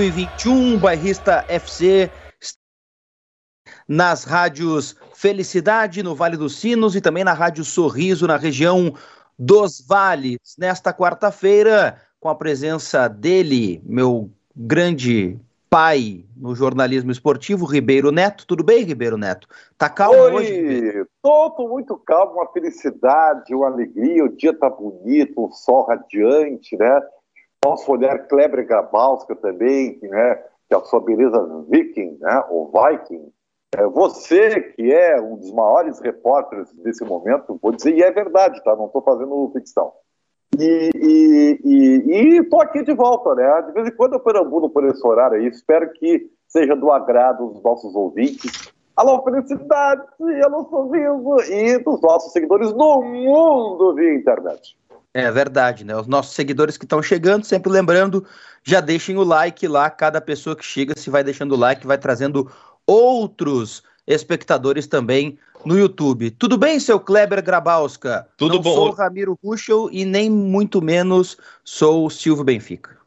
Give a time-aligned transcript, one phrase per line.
[0.00, 2.10] 2021, Bairrista FC
[3.86, 8.94] nas rádios Felicidade, no Vale dos Sinos e também na Rádio Sorriso, na região
[9.38, 10.38] dos Vales.
[10.58, 15.38] Nesta quarta-feira, com a presença dele, meu grande
[15.68, 18.46] pai no jornalismo esportivo, Ribeiro Neto.
[18.46, 19.46] Tudo bem, Ribeiro Neto?
[19.76, 21.06] Tá calmo Oi, hoje?
[21.22, 24.24] Tô, muito calmo, uma felicidade, uma alegria.
[24.24, 27.02] O dia tá bonito, um sol radiante, né?
[27.60, 30.34] Posso olhar Kleber Grabowska também, né?
[30.68, 32.42] Que é a sua beleza viking, né?
[32.48, 33.30] O viking.
[33.76, 38.62] É, você, que é um dos maiores repórteres desse momento, vou dizer, e é verdade,
[38.64, 38.74] tá?
[38.74, 39.92] Não estou fazendo ficção.
[40.58, 40.90] E
[42.40, 43.62] estou aqui de volta, né?
[43.62, 47.46] De vez em quando eu perambulo por esse horário aí, espero que seja do agrado
[47.48, 48.72] dos nossos ouvintes.
[48.96, 50.02] Alô, felicidade,
[50.44, 54.76] alô, sorriso, e dos nossos seguidores no mundo via internet.
[55.12, 55.96] É verdade, né?
[55.96, 58.24] Os nossos seguidores que estão chegando, sempre lembrando,
[58.62, 61.98] já deixem o like lá, cada pessoa que chega, se vai deixando o like, vai
[61.98, 62.50] trazendo
[62.86, 66.30] outros espectadores também no YouTube.
[66.30, 68.28] Tudo bem, seu Kleber Grabowska?
[68.36, 68.74] Tudo Não bom.
[68.74, 72.99] sou o Ramiro Ruschel e nem muito menos sou o Silvio Benfica.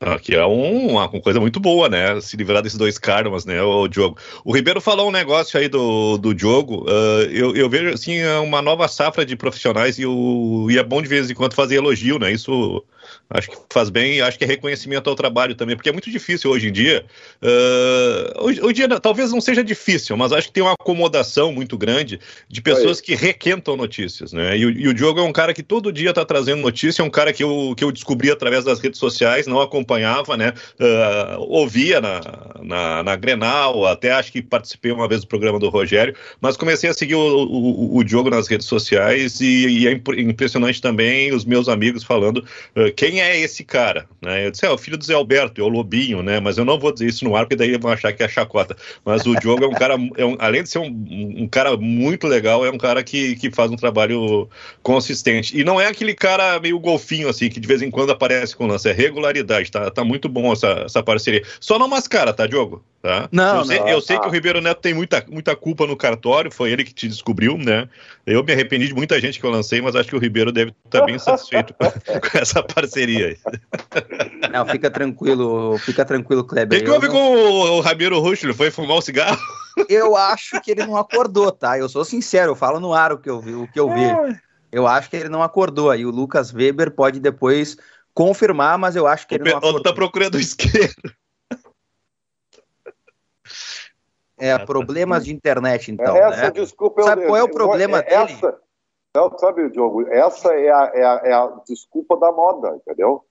[0.00, 2.20] Aqui é um, uma coisa muito boa, né?
[2.20, 4.16] Se livrar desses dois karmas, né, o Diogo.
[4.44, 6.84] O Ribeiro falou um negócio aí do, do Diogo.
[6.88, 11.02] Uh, eu, eu, vejo, assim, uma nova safra de profissionais e, o, e é bom
[11.02, 12.30] de vez em quando fazer elogio, né?
[12.30, 12.84] Isso
[13.30, 16.10] Acho que faz bem e acho que é reconhecimento ao trabalho também, porque é muito
[16.10, 17.04] difícil hoje em dia.
[17.42, 21.52] Uh, hoje, hoje em dia talvez não seja difícil, mas acho que tem uma acomodação
[21.52, 22.18] muito grande
[22.48, 24.56] de pessoas que requentam notícias, né?
[24.56, 27.10] E, e, o Diogo é um cara que todo dia está trazendo notícia, é um
[27.10, 30.54] cara que eu, que eu descobri através das redes sociais, não acompanhava, né?
[30.80, 32.20] Uh, ouvia na,
[32.62, 36.88] na, na, Grenal, até acho que participei uma vez do programa do Rogério, mas comecei
[36.88, 41.44] a seguir o, o, o Diogo nas redes sociais e, e, é impressionante também os
[41.44, 44.08] meus amigos falando uh, quem é esse cara?
[44.20, 44.46] Né?
[44.46, 46.40] Eu disse, é o filho do Zé Alberto, é o Lobinho, né?
[46.40, 48.76] Mas eu não vou dizer isso no ar, porque daí vão achar que é chacota.
[49.04, 52.26] Mas o Diogo é um cara, é um, além de ser um, um, cara muito
[52.26, 54.48] legal, é um cara que, que faz um trabalho
[54.82, 55.58] consistente.
[55.58, 58.66] E não é aquele cara meio golfinho, assim, que de vez em quando aparece com
[58.66, 61.42] lance, é regularidade, tá, tá muito bom essa, essa parceria.
[61.60, 62.84] Só não mascara, tá, Diogo?
[63.00, 63.28] Tá?
[63.30, 64.22] Não, eu sei, não, eu sei tá.
[64.22, 67.56] que o Ribeiro Neto tem muita, muita culpa no cartório, foi ele que te descobriu,
[67.56, 67.88] né?
[68.26, 70.74] Eu me arrependi de muita gente que eu lancei, mas acho que o Ribeiro deve
[70.84, 71.84] estar bem satisfeito com,
[72.36, 73.38] essa parceria aí.
[74.50, 76.80] Não, fica tranquilo, fica tranquilo, Kleber.
[76.80, 77.14] O que houve não...
[77.14, 78.42] com o, o Ramiro Rush?
[78.42, 79.38] Ele foi fumar um cigarro?
[79.88, 81.78] Eu acho que ele não acordou, tá?
[81.78, 83.54] Eu sou sincero, eu falo no ar o que eu vi.
[83.54, 84.02] O que eu, vi.
[84.72, 85.88] eu acho que ele não acordou.
[85.88, 87.76] Aí o Lucas Weber pode depois
[88.12, 89.80] confirmar, mas eu acho que ele o não acordou.
[89.80, 90.92] tá procurando o isqueiro.
[94.38, 96.16] É, problemas de internet, então.
[96.16, 96.50] Essa, né?
[96.50, 98.58] desculpa, Sabe eu, qual é o problema essa, dele?
[99.14, 103.24] Não, sabe, Diogo, essa é a, é, a, é a, desculpa da moda, entendeu?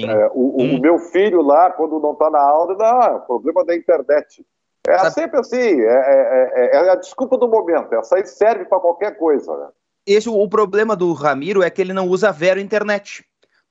[0.00, 0.76] É, o, hum.
[0.76, 4.46] o, meu filho lá, quando não está na aula, dá problema da internet.
[4.86, 5.12] É sabe?
[5.12, 9.54] sempre assim, é, é, a desculpa do momento, essa aí serve para qualquer coisa.
[9.54, 9.68] Né?
[10.06, 13.24] Esse, o problema do Ramiro é que ele não usa Vero Internet.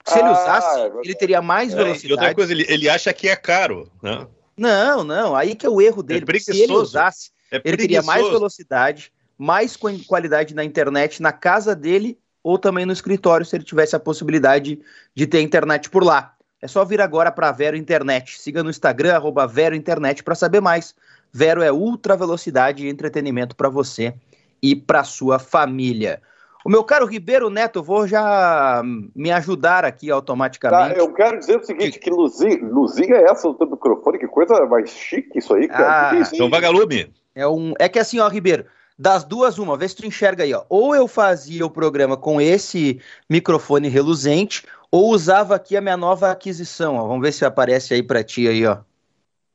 [0.05, 2.07] Se ah, ele usasse, ele teria mais velocidade.
[2.07, 4.27] e outra coisa, ele, ele acha que é caro, né?
[4.57, 6.25] Não, não, aí que é o erro dele.
[6.27, 11.75] É se ele usasse, é ele teria mais velocidade, mais qualidade na internet na casa
[11.75, 14.79] dele ou também no escritório, se ele tivesse a possibilidade
[15.13, 16.33] de ter internet por lá.
[16.61, 18.39] É só vir agora para Vero Internet.
[18.39, 20.95] Siga no Instagram, arroba Vero Internet, para saber mais.
[21.31, 24.13] Vero é ultra velocidade e entretenimento para você
[24.61, 26.21] e para sua família.
[26.67, 28.81] O meu caro Ribeiro Neto, vou já
[29.15, 30.95] me ajudar aqui automaticamente.
[30.95, 34.65] Tá, eu quero dizer o seguinte, que luzinha, luzinha é essa do microfone, que coisa
[34.65, 36.09] mais chique isso aí, cara.
[36.09, 37.09] Ah, que que é um vagalume.
[37.33, 38.65] É, um, é que assim, ó, Ribeiro,
[38.99, 40.65] das duas, uma, vê se tu enxerga aí, ó.
[40.67, 42.99] Ou eu fazia o programa com esse
[43.29, 47.07] microfone reluzente, ou usava aqui a minha nova aquisição, ó.
[47.07, 48.79] Vamos ver se aparece aí pra ti aí, ó.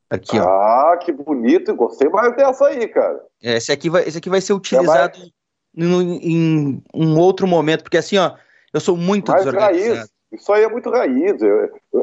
[0.08, 0.48] Aqui, ó.
[0.48, 3.20] Ah, que bonito, gostei mais dessa aí, cara.
[3.42, 5.18] Esse aqui vai, esse aqui vai ser utilizado...
[5.18, 5.41] É
[5.76, 8.34] em, um outro momento, porque assim, ó,
[8.72, 9.94] eu sou muito Mais desorganizado.
[9.96, 10.12] Raiz.
[10.32, 11.40] Isso aí é muito raiz.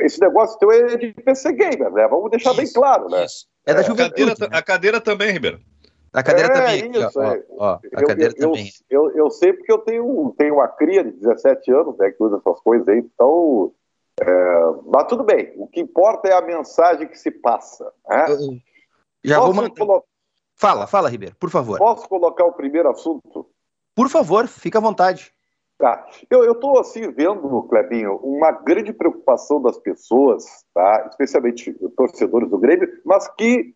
[0.02, 2.08] Esse negócio teu é de PC gamer, né?
[2.08, 3.26] Vamos deixar isso, bem claro, né?
[3.26, 3.48] Isso.
[3.66, 4.36] É da a juventude.
[4.36, 4.58] Cadeira, né?
[4.58, 5.60] A cadeira também, Ribeiro.
[6.14, 6.92] A cadeira é, também.
[6.92, 7.44] Isso, ó, é.
[7.50, 8.70] ó, ó, a eu, cadeira eu, também.
[8.90, 12.24] Eu, eu, eu, sei porque eu tenho, tenho uma cria de 17 anos, né, que
[12.24, 13.72] usa essas coisas aí, então.
[14.22, 14.26] É,
[14.86, 17.92] mas tudo bem, o que importa é a mensagem que se passa.
[18.08, 18.26] Né?
[18.28, 18.58] Eu,
[19.24, 19.76] já Posso vou mandar.
[19.76, 20.04] colo...
[20.56, 21.78] Fala, fala, Ribeiro, por favor.
[21.78, 23.50] Posso colocar o primeiro assunto?
[24.00, 25.30] Por favor, fica à vontade.
[25.78, 26.08] Tá.
[26.30, 31.06] Eu estou assim vendo, Clebinho, uma grande preocupação das pessoas, tá?
[31.10, 33.76] especialmente torcedores do Grêmio, mas que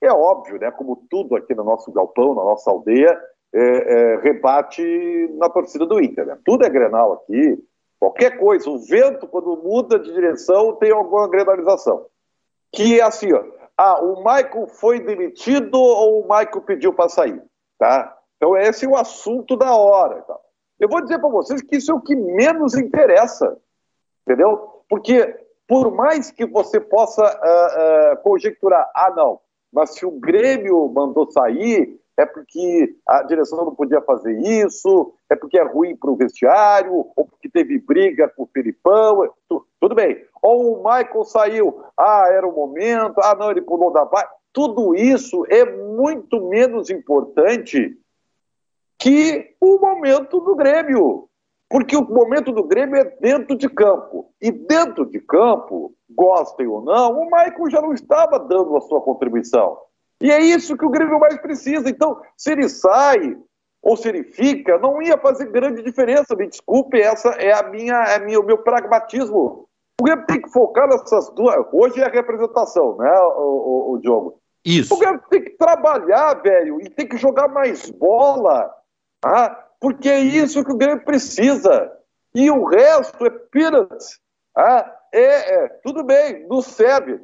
[0.00, 0.70] é óbvio, né?
[0.70, 3.20] Como tudo aqui no nosso galpão, na nossa aldeia,
[3.52, 4.80] é, é, rebate
[5.38, 6.24] na torcida do Inter.
[6.24, 6.38] Né?
[6.44, 7.58] Tudo é Grenal aqui,
[7.98, 8.70] qualquer coisa.
[8.70, 12.06] O vento, quando muda de direção, tem alguma grenalização.
[12.72, 13.42] que é assim, ó,
[13.76, 17.42] ah, o Michael foi demitido ou o Michael pediu para sair,
[17.76, 18.16] tá?
[18.36, 20.22] Então esse é o assunto da hora.
[20.22, 20.38] Tá?
[20.78, 23.56] Eu vou dizer para vocês que isso é o que menos interessa,
[24.22, 24.82] entendeu?
[24.88, 29.40] Porque por mais que você possa uh, uh, conjecturar, ah não,
[29.72, 35.34] mas se o Grêmio mandou sair, é porque a direção não podia fazer isso, é
[35.34, 39.94] porque é ruim para o vestiário, ou porque teve briga com o Felipão, tu, tudo
[39.94, 40.24] bem.
[40.40, 44.30] Ou o Michael saiu, ah, era o momento, ah, não, ele pulou da barra.
[44.52, 47.98] Tudo isso é muito menos importante
[49.04, 51.28] que o momento do Grêmio.
[51.68, 54.30] Porque o momento do Grêmio é dentro de campo.
[54.40, 59.02] E dentro de campo, gostem ou não, o Michael já não estava dando a sua
[59.02, 59.76] contribuição.
[60.22, 61.90] E é isso que o Grêmio mais precisa.
[61.90, 63.36] Então, se ele sai
[63.82, 66.34] ou se ele fica, não ia fazer grande diferença.
[66.34, 69.68] Me desculpe, essa é a minha, é minha, o meu pragmatismo.
[70.00, 71.56] O Grêmio tem que focar nessas duas.
[71.74, 74.38] Hoje é a representação, né, o, o, o Diogo?
[74.64, 74.94] Isso.
[74.94, 78.72] O Grêmio tem que trabalhar, velho, e tem que jogar mais bola.
[79.24, 79.64] Tá?
[79.84, 81.92] porque é isso que o Grêmio precisa.
[82.34, 84.18] E o resto é peanuts.
[84.56, 87.20] Ah, é, é, tudo bem, não serve.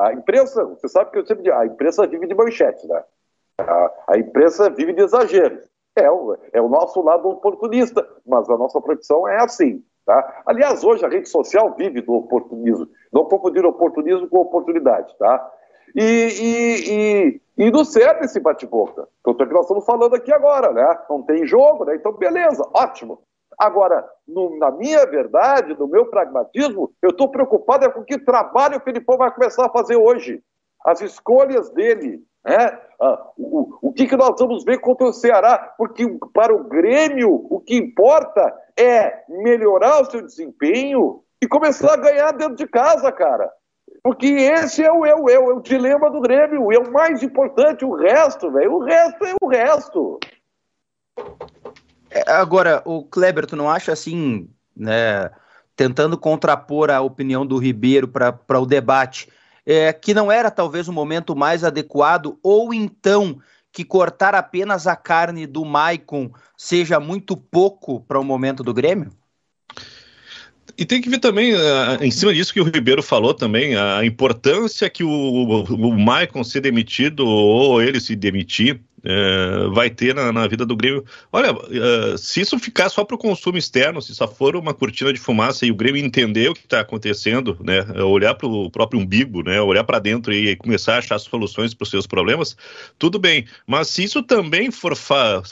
[0.00, 3.04] A imprensa, você sabe que eu sempre digo, a imprensa vive de manchetes, né?
[3.58, 5.68] A, a imprensa vive de exageros.
[5.94, 9.84] É o, é o nosso lado oportunista, mas a nossa profissão é assim.
[10.06, 10.42] Tá?
[10.46, 12.88] Aliás, hoje a rede social vive do oportunismo.
[13.12, 15.14] Não confundir oportunismo com oportunidade.
[15.18, 15.52] Tá?
[15.94, 19.08] E, e, e, e não serve esse bate-boca.
[19.24, 20.98] Tanto é que nós estamos falando aqui agora, né?
[21.08, 21.94] Não tem jogo, né?
[21.94, 23.20] Então, beleza, ótimo.
[23.58, 28.78] Agora, no, na minha verdade, no meu pragmatismo, eu estou preocupado é com que trabalho
[28.78, 30.42] o Felipão vai começar a fazer hoje.
[30.82, 32.78] As escolhas dele, né?
[32.98, 35.74] Ah, o, o que, que nós vamos ver contra o Ceará?
[35.76, 41.98] Porque para o Grêmio, o que importa é melhorar o seu desempenho e começar a
[41.98, 43.50] ganhar dentro de casa, cara.
[44.02, 47.22] Porque esse é o, é, o, é, é o dilema do Grêmio, é o mais
[47.22, 50.18] importante, o resto, velho, o resto é o resto.
[52.26, 55.30] Agora, o Kleber, tu não acha assim, né,
[55.76, 59.28] tentando contrapor a opinião do Ribeiro para o debate,
[59.66, 63.38] é, que não era talvez o momento mais adequado, ou então
[63.72, 69.12] que cortar apenas a carne do Maicon seja muito pouco para o momento do Grêmio?
[70.80, 74.02] E tem que ver também, uh, em cima disso que o Ribeiro falou também, a
[74.02, 80.14] importância que o, o, o Maicon ser demitido ou ele se demitir é, vai ter
[80.14, 81.04] na, na, vida do Grêmio.
[81.32, 85.12] Olha, uh, se isso ficar só para o consumo externo, se só for uma cortina
[85.12, 89.00] de fumaça e o Grêmio entender o que está acontecendo, né, olhar para o próprio
[89.00, 92.56] umbigo, né, olhar para dentro e começar a achar soluções para os seus problemas,
[92.98, 93.46] tudo bem.
[93.66, 94.94] Mas se isso também for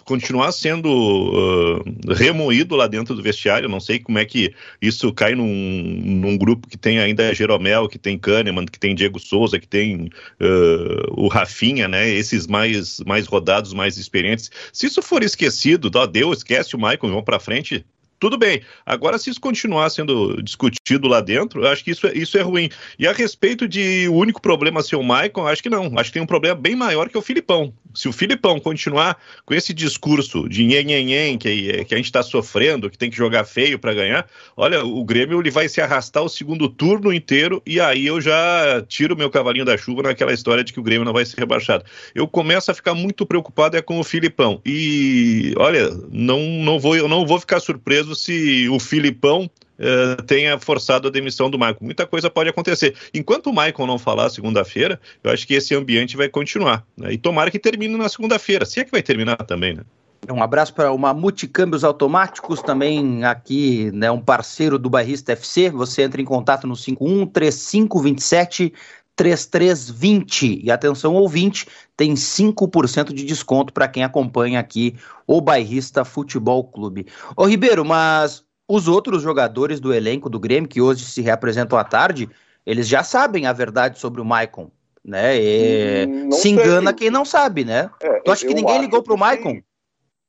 [0.04, 5.34] continuar sendo uh, remoído lá dentro do vestiário, não sei como é que isso cai
[5.34, 9.68] num, num grupo que tem ainda Jeromel, que tem Kahneman, que tem Diego Souza, que
[9.68, 10.10] tem
[10.40, 14.50] uh, o Rafinha, né, esses mais mais rodados mais experientes.
[14.72, 17.86] Se isso for esquecido, ó, Deus, esquece o Michael, vão para frente,
[18.18, 18.62] tudo bem.
[18.84, 22.42] Agora, se isso continuar sendo discutido lá dentro, eu acho que isso é, isso é
[22.42, 22.68] ruim.
[22.98, 25.98] E a respeito de o único problema ser o Maicon, acho que não.
[25.98, 27.72] Acho que tem um problema bem maior que o Filipão.
[27.94, 32.90] Se o Filipão continuar com esse discurso de nhen, que, que a gente está sofrendo,
[32.90, 34.26] que tem que jogar feio para ganhar,
[34.56, 38.84] olha, o Grêmio ele vai se arrastar o segundo turno inteiro e aí eu já
[38.86, 41.84] tiro meu cavalinho da chuva naquela história de que o Grêmio não vai ser rebaixado.
[42.14, 44.60] Eu começo a ficar muito preocupado é com o Filipão.
[44.64, 50.58] E olha, não, não vou, eu não vou ficar surpreso se o Filipão Uh, tenha
[50.58, 51.76] forçado a demissão do Michael.
[51.80, 52.96] Muita coisa pode acontecer.
[53.14, 56.84] Enquanto o Michael não falar segunda-feira, eu acho que esse ambiente vai continuar.
[56.96, 57.12] Né?
[57.12, 58.66] E tomara que termine na segunda-feira.
[58.66, 59.82] Se é que vai terminar também, né?
[60.28, 65.70] Um abraço para uma Multicâmbios Automáticos, também aqui, né, um parceiro do Bairrista FC.
[65.70, 68.72] Você entra em contato no 513527
[69.18, 70.60] 3320.
[70.62, 74.96] E atenção, ouvinte, tem 5% de desconto para quem acompanha aqui
[75.26, 77.08] o Bairrista Futebol Clube.
[77.36, 81.82] Ô Ribeiro, mas os outros jogadores do elenco do Grêmio, que hoje se reapresentam à
[81.82, 82.30] tarde,
[82.64, 84.70] eles já sabem a verdade sobre o Maicon,
[85.04, 85.36] né?
[85.36, 87.90] E hum, se engana quem não sabe, né?
[88.00, 89.60] É, tu acha que ninguém ligou para o Maicon?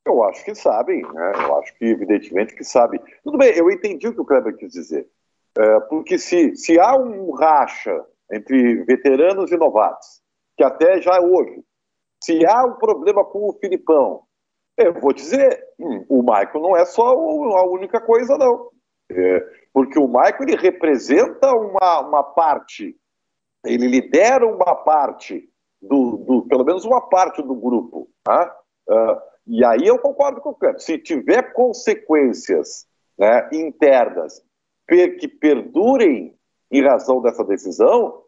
[0.03, 1.33] Eu acho que sabem, né?
[1.35, 2.99] Eu acho que, evidentemente, que sabem.
[3.23, 5.05] Tudo bem, eu entendi o que o Kleber quis dizer.
[5.55, 10.21] É, porque se, se há um racha entre veteranos e novatos,
[10.57, 11.63] que até já hoje,
[12.23, 14.23] se há um problema com o Filipão,
[14.77, 18.69] eu vou dizer, hum, o Michael não é só a única coisa, não.
[19.11, 19.39] É,
[19.73, 22.95] porque o Michael ele representa uma, uma parte,
[23.65, 25.49] ele lidera uma parte,
[25.81, 28.09] do, do pelo menos uma parte do grupo.
[28.23, 28.55] Tá?
[28.87, 30.79] Uh, e aí eu concordo com o Cleber.
[30.79, 32.85] Se tiver consequências
[33.17, 34.43] né, internas
[34.87, 36.35] que perdurem
[36.71, 38.18] em razão dessa decisão,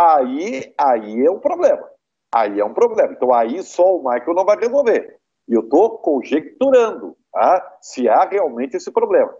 [0.00, 1.88] aí, aí é um problema.
[2.32, 3.12] Aí é um problema.
[3.12, 5.16] Então aí só o Michael não vai resolver.
[5.48, 7.78] E eu estou conjecturando tá?
[7.80, 9.34] se há realmente esse problema.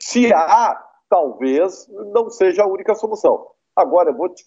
[0.00, 3.46] Se há, talvez não seja a única solução.
[3.74, 4.44] Agora, eu vou, te,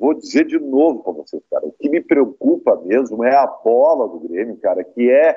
[0.00, 4.08] vou dizer de novo para vocês, cara, o que me preocupa mesmo é a bola
[4.08, 5.36] do Grêmio, cara, que é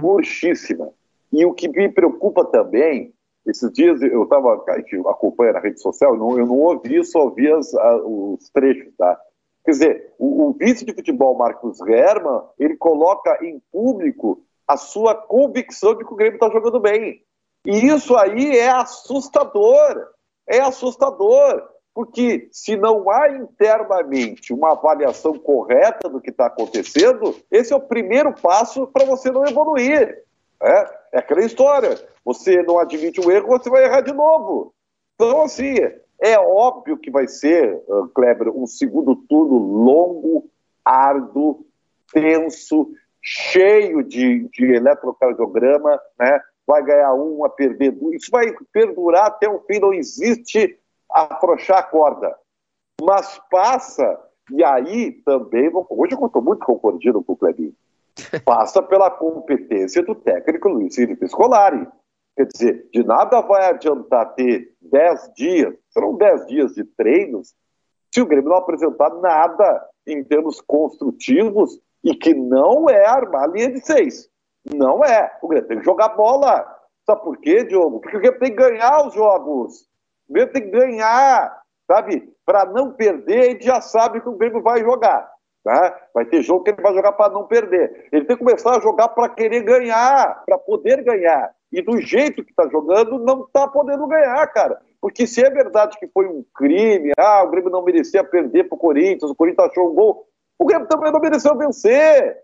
[0.00, 0.90] murchíssima.
[1.30, 3.12] E o que me preocupa também,
[3.46, 4.64] esses dias eu estava
[5.08, 9.18] acompanhando na rede social, não, eu não ouvi, só ouvi as, a, os trechos, tá?
[9.64, 15.14] Quer dizer, o, o, vice de futebol Marcos Herman, ele coloca em público a sua
[15.14, 17.20] convicção de que o Grêmio está jogando bem.
[17.64, 20.08] E isso aí é assustador.
[20.48, 21.68] É assustador.
[21.92, 27.80] Porque se não há internamente uma avaliação correta do que está acontecendo, esse é o
[27.80, 30.25] primeiro passo para você não evoluir.
[30.62, 31.96] É, é aquela história.
[32.24, 34.74] Você não admite um erro, você vai errar de novo.
[35.14, 35.74] Então, assim,
[36.20, 40.50] é óbvio que vai ser, uh, Kleber, um segundo turno longo,
[40.84, 41.64] árduo,
[42.12, 42.90] tenso,
[43.22, 46.40] cheio de, de eletrocardiograma, né?
[46.66, 48.22] vai ganhar um, a perder dois.
[48.22, 50.78] Isso vai perdurar até o fim, não existe
[51.10, 52.36] afrouxar a corda.
[53.00, 54.18] Mas passa,
[54.50, 57.74] e aí também, hoje eu estou muito concordando com o Clebinho,
[58.44, 61.86] passa pela competência do técnico Luiz Felipe Scolari.
[62.36, 67.54] Quer dizer, de nada vai adiantar ter 10 dias, serão 10 dias de treinos,
[68.12, 73.46] se o Grêmio não apresentar nada em termos construtivos e que não é armar a
[73.46, 74.28] linha de seis.
[74.64, 75.36] Não é.
[75.42, 76.64] O Grêmio tem que jogar bola.
[77.04, 78.00] Sabe por quê, Diogo?
[78.00, 79.82] Porque o Grêmio tem que ganhar os jogos.
[80.28, 82.32] O Grêmio tem que ganhar, sabe?
[82.44, 85.30] Para não perder, a gente já sabe que o Grêmio vai jogar.
[85.66, 86.00] Tá?
[86.14, 88.06] Vai ter jogo que ele vai jogar para não perder.
[88.12, 91.52] Ele tem que começar a jogar para querer ganhar, para poder ganhar.
[91.72, 94.80] E do jeito que está jogando, não está podendo ganhar, cara.
[95.00, 98.76] Porque se é verdade que foi um crime, ah, o Grêmio não merecia perder para
[98.76, 102.38] o Corinthians, o Corinthians achou um gol, o Grêmio também não mereceu vencer.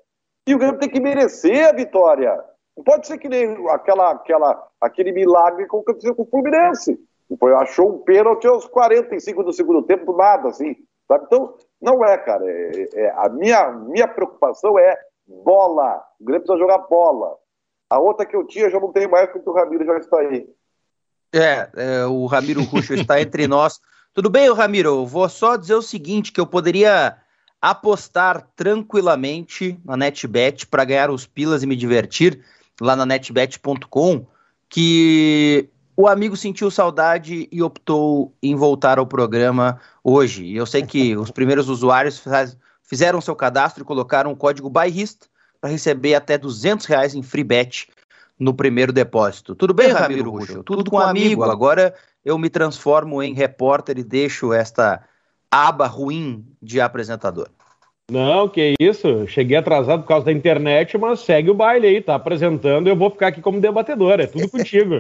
[0.45, 2.37] E o Grêmio tem que merecer a vitória.
[2.77, 6.99] Não pode ser que nem aquela, aquela, aquele milagre que aconteceu com o Fluminense.
[7.39, 10.75] Foi, achou um pênalti aos 45 do segundo tempo, nada assim.
[11.07, 11.25] Sabe?
[11.27, 12.45] Então, não é, cara.
[12.47, 14.97] É, é, a minha, minha preocupação é
[15.27, 16.01] bola.
[16.21, 17.37] O Grêmio precisa jogar bola.
[17.91, 20.49] A outra que eu tinha já não tem mais, porque o Ramiro já está aí.
[21.35, 23.81] É, é o Ramiro Ruxo está entre nós.
[24.15, 25.05] Tudo bem, Ramiro?
[25.05, 27.17] Vou só dizer o seguinte, que eu poderia
[27.61, 32.45] apostar tranquilamente na NetBet para ganhar os pilas e me divertir
[32.81, 34.27] lá na netbet.com,
[34.69, 40.45] que o amigo sentiu saudade e optou em voltar ao programa hoje.
[40.45, 42.23] E eu sei que os primeiros usuários
[42.83, 45.27] fizeram seu cadastro e colocaram o código bairrista
[45.61, 47.89] para receber até 200 reais em free bet
[48.39, 49.55] no primeiro depósito.
[49.55, 50.63] Tudo bem, Ramiro Ruxo?
[50.63, 51.45] Tudo, com amigo.
[51.45, 51.95] Agora
[52.25, 55.03] eu me transformo em repórter e deixo esta
[55.51, 57.49] aba ruim de apresentador.
[58.11, 59.27] Não, que isso.
[59.29, 62.97] Cheguei atrasado por causa da internet, mas segue o baile aí, tá apresentando e eu
[62.97, 64.21] vou ficar aqui como debatedor.
[64.21, 64.99] É tudo contigo.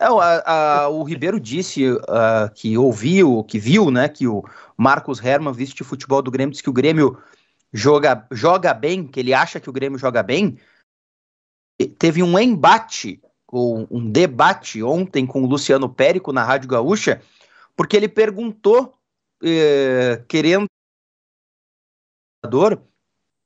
[0.00, 0.40] Não, a,
[0.84, 4.42] a, o Ribeiro disse uh, que ouviu, que viu, né, que o
[4.74, 7.22] Marcos Herman, vice de futebol do Grêmio, disse que o Grêmio
[7.70, 10.58] joga, joga bem, que ele acha que o Grêmio joga bem.
[11.98, 17.20] Teve um embate, ou um debate ontem com o Luciano Périco na Rádio Gaúcha,
[17.76, 18.94] porque ele perguntou,
[19.42, 20.66] eh, querendo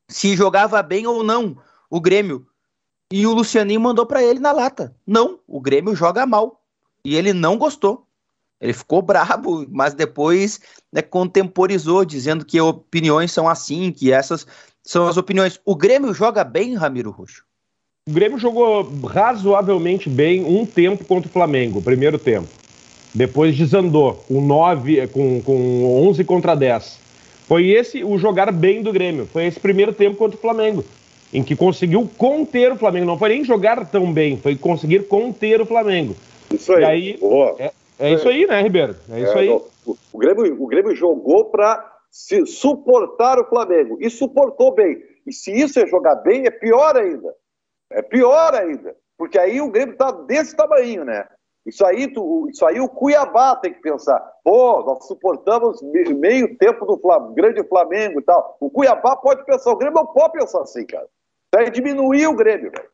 [0.08, 2.46] se jogava bem ou não o Grêmio.
[3.12, 4.94] E o Lucianinho mandou para ele na lata.
[5.06, 6.60] Não, o Grêmio joga mal.
[7.04, 8.06] E ele não gostou.
[8.60, 10.60] Ele ficou brabo, mas depois
[10.92, 14.46] né, contemporizou, dizendo que opiniões são assim, que essas
[14.82, 15.60] são as opiniões.
[15.64, 17.44] O Grêmio joga bem, Ramiro Roxo?
[18.08, 22.48] O Grêmio jogou razoavelmente bem um tempo contra o Flamengo, primeiro tempo.
[23.14, 26.98] Depois desandou com, nove, com, com 11 contra 10.
[27.46, 29.26] Foi esse o jogar bem do Grêmio.
[29.26, 30.84] Foi esse primeiro tempo contra o Flamengo,
[31.34, 33.06] em que conseguiu conter o Flamengo.
[33.06, 36.14] Não foi nem jogar tão bem, foi conseguir conter o Flamengo.
[36.52, 36.84] Isso aí.
[36.84, 37.18] Aí
[37.58, 38.94] é, é, isso aí, né, Ribeiro?
[39.10, 39.48] É, isso é, aí.
[39.50, 41.92] O, o, Grêmio, o Grêmio jogou para
[42.46, 45.02] suportar o Flamengo e suportou bem.
[45.26, 47.34] E se isso é jogar bem, é pior ainda.
[47.90, 48.94] É pior ainda.
[49.18, 51.26] Porque aí o Grêmio está desse tamanho, né?
[51.66, 54.20] Isso aí, tu, isso aí o Cuiabá tem que pensar.
[54.44, 58.56] Pô, nós suportamos meio tempo do Flam grande Flamengo e tal.
[58.60, 61.08] O Cuiabá pode pensar, o Grêmio não pode pensar assim, cara.
[61.54, 62.88] Isso aí diminuir o Grêmio, velho.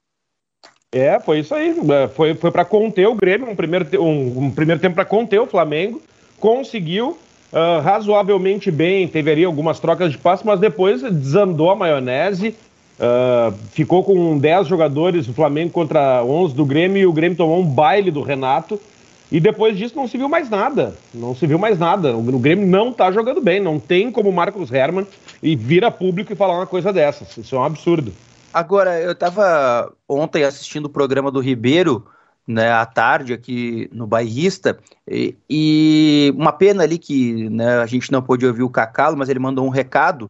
[0.93, 1.75] É, foi isso aí.
[1.91, 5.41] É, foi, foi para conter o Grêmio, um primeiro, um, um primeiro tempo para conter
[5.41, 6.03] o Flamengo.
[6.39, 7.17] Conseguiu
[7.53, 12.55] uh, razoavelmente bem, teve ali algumas trocas de passe, mas depois desandou a maionese.
[12.99, 17.61] Uh, ficou com 10 jogadores do Flamengo contra 11 do Grêmio e o Grêmio tomou
[17.61, 18.79] um baile do Renato.
[19.33, 20.95] E depois disso não se viu mais nada.
[21.15, 22.15] Não se viu mais nada.
[22.15, 23.61] O, o Grêmio não tá jogando bem.
[23.61, 25.07] Não tem como Marcos Herman
[25.43, 27.37] e vira público e falar uma coisa dessas.
[27.39, 28.13] Isso é um absurdo.
[28.53, 32.07] Agora, eu estava ontem assistindo o programa do Ribeiro,
[32.47, 34.79] né, à tarde aqui no Bairrista,
[35.09, 39.29] e, e uma pena ali que né, a gente não pôde ouvir o Cacalo, mas
[39.29, 40.27] ele mandou um recado,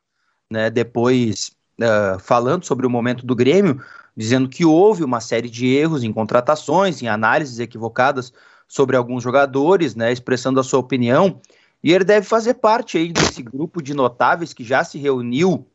[0.50, 3.82] né, depois uh, falando sobre o momento do Grêmio,
[4.14, 8.32] dizendo que houve uma série de erros em contratações, em análises equivocadas
[8.68, 11.40] sobre alguns jogadores, né, expressando a sua opinião,
[11.82, 15.66] e ele deve fazer parte aí desse grupo de notáveis que já se reuniu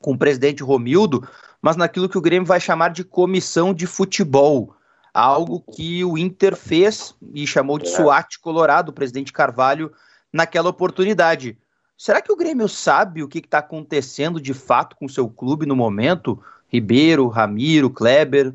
[0.00, 1.26] com o presidente Romildo,
[1.64, 4.76] mas naquilo que o Grêmio vai chamar de comissão de futebol,
[5.14, 7.90] algo que o Inter fez e chamou de é.
[7.90, 9.90] SWAT Colorado, o presidente Carvalho,
[10.30, 11.56] naquela oportunidade.
[11.96, 15.64] Será que o Grêmio sabe o que está acontecendo de fato com o seu clube
[15.64, 16.38] no momento?
[16.68, 18.52] Ribeiro, Ramiro, Kleber?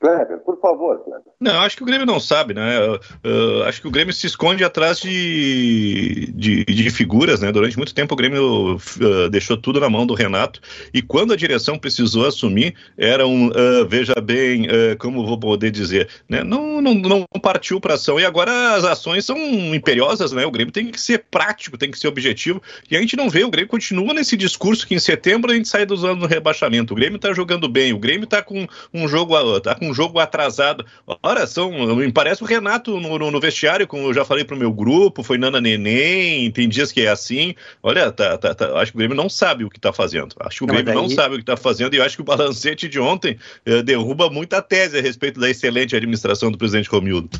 [0.00, 1.32] Kleber, por favor, Kleber.
[1.40, 2.78] Não, acho que o Grêmio não sabe, né?
[3.24, 7.50] Uh, acho que o Grêmio se esconde atrás de, de, de figuras, né?
[7.50, 10.60] Durante muito tempo o Grêmio uh, deixou tudo na mão do Renato
[10.94, 13.50] e quando a direção precisou assumir, era um,
[13.88, 14.66] veja bem,
[14.98, 16.44] como vou poder dizer, né?
[16.44, 19.36] Não, não, não partiu para ação e agora as ações são
[19.74, 20.46] imperiosas, né?
[20.46, 23.44] O Grêmio tem que ser prático, tem que ser objetivo e a gente não vê,
[23.44, 26.92] o Grêmio continua nesse discurso que em setembro a gente sai dos anos do rebaixamento.
[26.92, 30.18] O Grêmio tá jogando bem, o Grêmio tá com um jogo, tá com um jogo
[30.18, 30.84] atrasado.
[31.22, 34.56] Ora, são, me parece o Renato no, no, no, vestiário, como eu já falei pro
[34.56, 37.54] meu grupo, foi Nana Neném, tem dias que é assim.
[37.82, 40.34] Olha, tá, tá, tá, acho que o Grêmio não sabe o que tá fazendo.
[40.40, 41.02] Acho que o não, Grêmio daí...
[41.02, 43.82] não sabe o que tá fazendo e eu acho que o balancete de ontem eh,
[43.82, 47.30] derruba muita tese a respeito da excelente administração do presidente Romildo.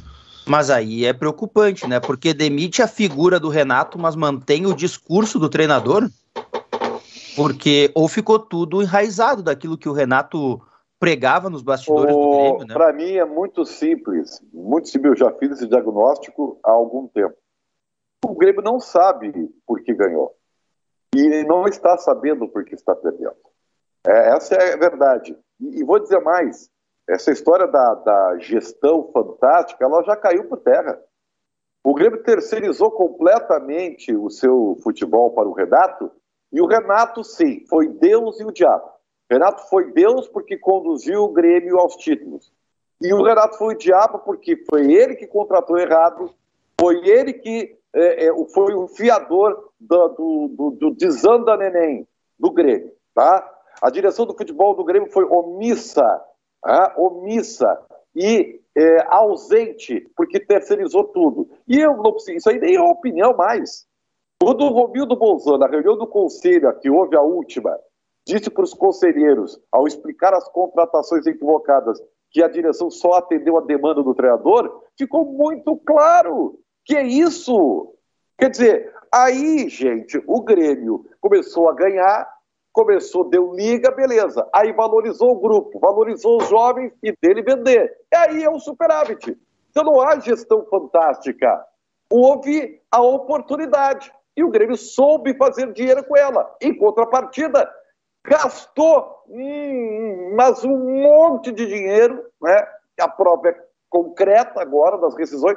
[0.48, 2.00] Mas aí é preocupante, né?
[2.00, 6.08] Porque demite a figura do Renato, mas mantém o discurso do treinador.
[7.36, 10.61] Porque ou ficou tudo enraizado daquilo que o Renato
[10.98, 12.74] pregava nos bastidores o, do Grêmio, né?
[12.74, 17.37] Para mim é muito simples, muito simples, eu já fiz esse diagnóstico há algum tempo.
[18.24, 19.32] O Grêmio não sabe
[19.66, 20.34] por que ganhou
[21.14, 23.37] e não está sabendo por que está perdendo.
[24.06, 25.37] É, essa é a verdade.
[25.61, 26.68] E, e, vou dizer mais,
[27.08, 31.00] essa história da, da gestão fantástica, ela já caiu por terra.
[31.84, 36.11] O Grêmio terceirizou completamente o seu futebol para o Renato,
[36.52, 38.90] e o Renato, sim, foi Deus e o diabo.
[39.30, 42.52] Renato foi Deus porque conduziu o Grêmio aos títulos.
[43.00, 46.34] E o Renato foi o diabo porque foi ele que contratou errado,
[46.80, 52.06] foi ele que é, é, foi o fiador do, do, do, do desanda neném
[52.38, 52.92] do Grêmio.
[53.14, 53.48] Tá?
[53.80, 56.20] A direção do futebol do Grêmio foi omissa,
[56.60, 56.94] tá?
[56.96, 57.80] omissa
[58.14, 61.48] e é, ausente, porque terceirizou tudo.
[61.66, 63.86] E eu não isso aí nem é opinião mais.
[64.40, 67.76] Quando o Romildo Bolzano, na reunião do conselho, que houve a última,
[68.28, 71.98] disse para os conselheiros, ao explicar as contratações equivocadas,
[72.30, 77.94] que a direção só atendeu a demanda do treinador, ficou muito claro que é isso.
[78.38, 82.28] Quer dizer, aí, gente, o Grêmio começou a ganhar,
[82.70, 84.46] começou, deu liga, beleza.
[84.54, 87.96] Aí valorizou o grupo, valorizou os jovens e dele vender.
[88.12, 89.36] E aí é um superávit.
[89.70, 91.64] Então não há gestão fantástica.
[92.10, 94.12] Houve a oportunidade.
[94.36, 96.54] E o Grêmio soube fazer dinheiro com ela.
[96.60, 97.68] Em contrapartida,
[98.28, 99.24] gastou,
[100.34, 102.66] mas um monte de dinheiro, né?
[103.00, 103.14] A
[103.46, 105.56] é concreta agora das rescisões,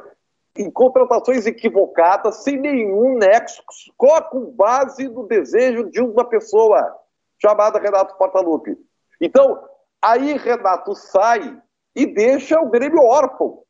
[0.57, 6.97] em contratações equivocadas, sem nenhum nexo, só com base no desejo de uma pessoa
[7.41, 8.77] chamada Renato Portaluppi.
[9.19, 9.63] Então,
[10.01, 11.59] aí Renato sai
[11.95, 13.63] e deixa o Grêmio órfão.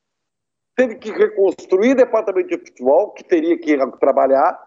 [0.75, 4.59] Teve que reconstruir o departamento de futebol, que teria que trabalhar,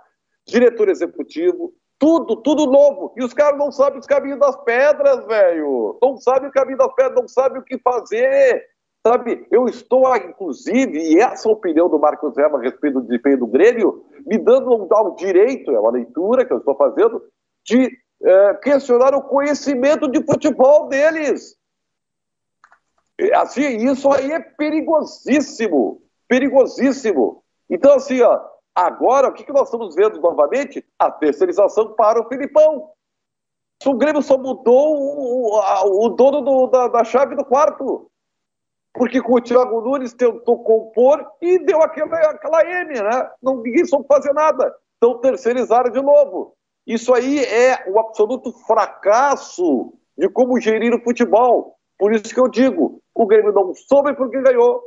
[0.47, 3.13] diretor executivo, tudo, tudo novo.
[3.17, 5.99] E os caras não sabem os caminhos das pedras, velho.
[6.03, 8.65] Não sabem o caminho das pedras, não sabem o que fazer.
[9.07, 13.47] Sabe, eu estou, inclusive, e essa opinião do Marcos Zema a respeito do desempenho do
[13.47, 17.23] Grêmio, me dando um, direito, é uma leitura que eu estou fazendo,
[17.67, 17.91] de
[18.23, 21.55] é, questionar o conhecimento de futebol deles.
[23.35, 27.45] Assim, isso aí é perigosíssimo, perigosíssimo.
[27.69, 28.41] Então, assim, ó,
[28.75, 30.85] Agora, o que, que nós estamos vendo novamente?
[30.99, 32.91] A terceirização para o Filipão.
[33.87, 38.11] O Grêmio só mudou o, o, o dono do, da, da, chave do quarto.
[38.93, 43.31] Porque com o Thiago Nunes tentou compor e deu aquela, aquela M, né?
[43.43, 44.75] Não, ninguém soube fazer nada.
[44.97, 46.57] Então terceirizaram de novo.
[46.87, 51.77] Isso aí é o absoluto fracasso de como gerir o futebol.
[51.99, 54.83] Por isso que eu digo, o Grêmio não soube porque ganhou,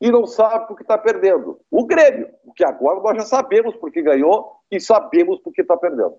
[0.00, 1.58] e não sabe por que está perdendo.
[1.70, 5.76] O Grêmio, que agora nós já sabemos por que ganhou e sabemos por que está
[5.76, 6.14] perdendo.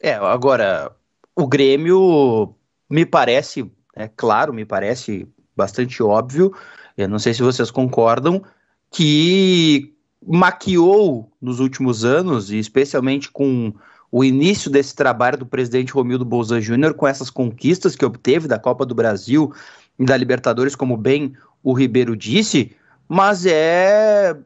[0.00, 0.92] É, agora,
[1.34, 2.54] o Grêmio
[2.88, 6.52] me parece, é claro, me parece bastante óbvio,
[6.96, 8.42] eu não sei se vocês concordam,
[8.90, 9.94] que
[10.26, 13.72] maquiou nos últimos anos, e especialmente com
[14.10, 18.58] o início desse trabalho do presidente Romildo Bolzan Júnior, com essas conquistas que obteve da
[18.58, 19.52] Copa do Brasil
[19.98, 22.76] e da Libertadores, como bem o Ribeiro disse,
[23.08, 24.36] mas é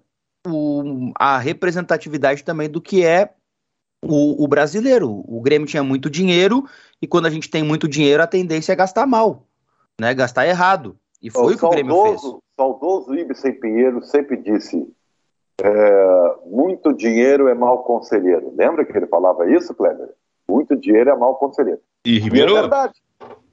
[0.46, 3.32] o, a representatividade também do que é
[4.04, 5.24] o, o, brasileiro.
[5.26, 6.64] O Grêmio tinha muito dinheiro
[7.00, 9.46] e quando a gente tem muito dinheiro, a tendência é gastar mal,
[10.00, 10.14] né?
[10.14, 10.96] Gastar errado.
[11.22, 12.20] E foi o, o que o Grêmio fez.
[12.56, 14.86] Saudoso Ibsen Pinheiro sempre disse:
[15.62, 18.54] é, muito dinheiro é mal conselheiro.
[18.56, 20.10] Lembra que ele falava isso, Kleber?
[20.48, 21.80] Muito dinheiro é mal conselheiro.
[22.04, 22.94] E Ribeiro, e é verdade.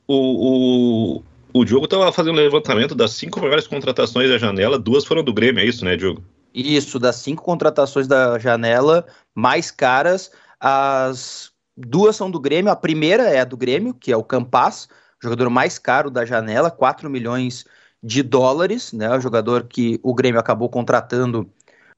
[0.08, 1.24] O, o,
[1.56, 5.62] o Diogo estava fazendo levantamento das cinco maiores contratações da janela, duas foram do Grêmio,
[5.62, 6.22] é isso, né, Diogo?
[6.54, 12.70] Isso, das cinco contratações da janela mais caras, as duas são do Grêmio.
[12.70, 14.89] A primeira é a do Grêmio, que é o Campas,
[15.24, 17.63] jogador mais caro da janela, 4 milhões
[18.04, 19.15] de dólares, né?
[19.15, 21.50] O jogador que o Grêmio acabou contratando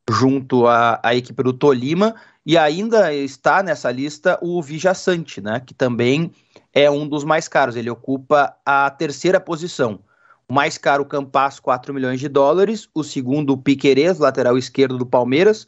[0.07, 2.13] junto à, à equipe do Tolima.
[2.45, 5.59] E ainda está nessa lista o Vijaçante, né?
[5.59, 6.31] Que também
[6.73, 7.75] é um dos mais caros.
[7.75, 9.99] Ele ocupa a terceira posição.
[10.47, 12.87] O mais caro, o Campas, 4 milhões de dólares.
[12.93, 15.67] O segundo, o Piquerez, lateral esquerdo do Palmeiras,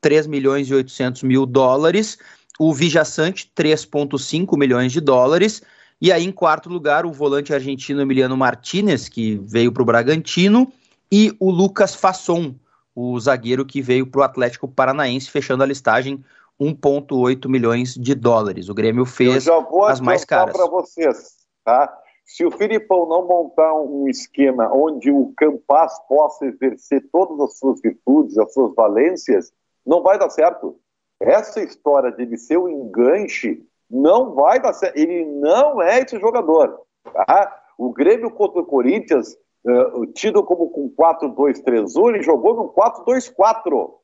[0.00, 2.18] 3 milhões e 800 mil dólares.
[2.58, 5.62] O Vijaçante, 3,5 milhões de dólares.
[6.00, 10.72] E aí, em quarto lugar, o volante argentino Emiliano Martinez, que veio para o Bragantino.
[11.10, 12.54] E o Lucas Fasson,
[12.94, 16.24] o zagueiro que veio para o Atlético Paranaense, fechando a listagem
[16.60, 18.68] 1,8 milhões de dólares.
[18.68, 20.54] O Grêmio fez as mais caras.
[20.54, 21.98] para vocês, tá?
[22.24, 27.80] Se o Filipão não montar um esquema onde o Campas possa exercer todas as suas
[27.80, 29.52] virtudes, as suas valências,
[29.84, 30.76] não vai dar certo.
[31.18, 34.96] Essa história de ele ser um enganche não vai dar certo.
[34.96, 36.80] Ele não é esse jogador.
[37.12, 37.62] Tá?
[37.76, 43.99] O Grêmio contra o Corinthians, uh, tido como com 4-2-3-1, ele jogou no 4-2-4.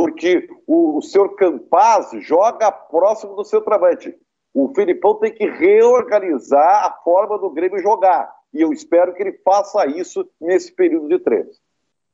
[0.00, 4.14] Porque o, o senhor Campaz joga próximo do seu travante.
[4.54, 8.32] O Filipão tem que reorganizar a forma do Grêmio jogar.
[8.52, 11.50] E eu espero que ele faça isso nesse período de treino.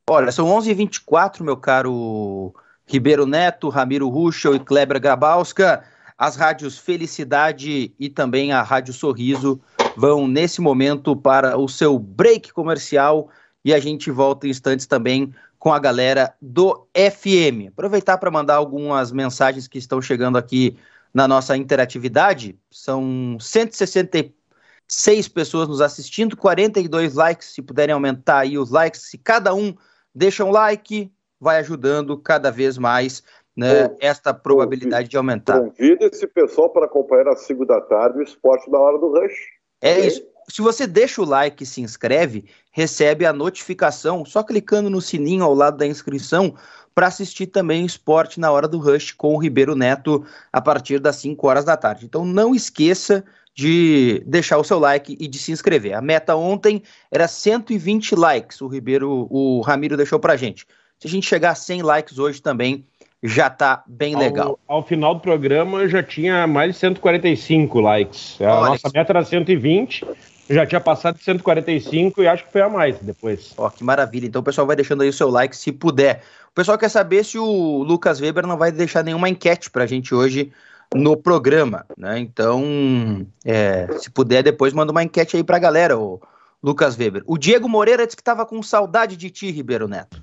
[0.09, 2.53] Olha, são 11h24, meu caro
[2.85, 5.85] Ribeiro Neto, Ramiro Ruschel e Kleber Grabowska.
[6.17, 9.61] As rádios Felicidade e também a Rádio Sorriso
[9.95, 13.29] vão nesse momento para o seu break comercial
[13.63, 17.69] e a gente volta em instantes também com a galera do FM.
[17.69, 20.77] Aproveitar para mandar algumas mensagens que estão chegando aqui
[21.13, 22.57] na nossa interatividade.
[22.69, 27.53] São 166 pessoas nos assistindo, 42 likes.
[27.53, 29.75] Se puderem aumentar aí os likes, se cada um
[30.13, 33.23] deixa um like, vai ajudando cada vez mais
[33.55, 35.59] né, esta probabilidade de aumentar.
[35.59, 39.33] Convida esse pessoal para acompanhar às 5 da tarde o esporte da hora do rush.
[39.81, 40.21] É isso.
[40.49, 45.43] Se você deixa o like e se inscreve, recebe a notificação só clicando no sininho
[45.43, 46.55] ao lado da inscrição
[46.95, 51.17] para assistir também esporte na hora do Rush com o Ribeiro Neto a partir das
[51.17, 52.05] 5 horas da tarde.
[52.05, 55.93] Então não esqueça de deixar o seu like e de se inscrever.
[55.93, 56.81] A meta ontem
[57.11, 60.65] era 120 likes, o Ribeiro, o Ramiro deixou pra gente.
[60.97, 62.85] Se a gente chegar a 100 likes hoje também,
[63.21, 64.59] já tá bem legal.
[64.67, 68.41] Ao, ao final do programa já tinha mais de 145 likes.
[68.41, 70.05] A Olha, nossa meta era 120,
[70.49, 73.53] já tinha passado de 145 e acho que foi a mais depois.
[73.57, 74.25] Ó, que maravilha.
[74.25, 76.21] Então o pessoal vai deixando aí o seu like se puder
[76.57, 80.15] pessoal quer saber se o Lucas Weber não vai deixar nenhuma enquete para a gente
[80.15, 80.51] hoje
[80.91, 82.17] no programa, né?
[82.17, 86.19] Então, é, se puder, depois manda uma enquete aí para a galera, o
[86.63, 87.21] Lucas Weber.
[87.27, 90.19] O Diego Moreira disse que estava com saudade de ti, Ribeiro Neto.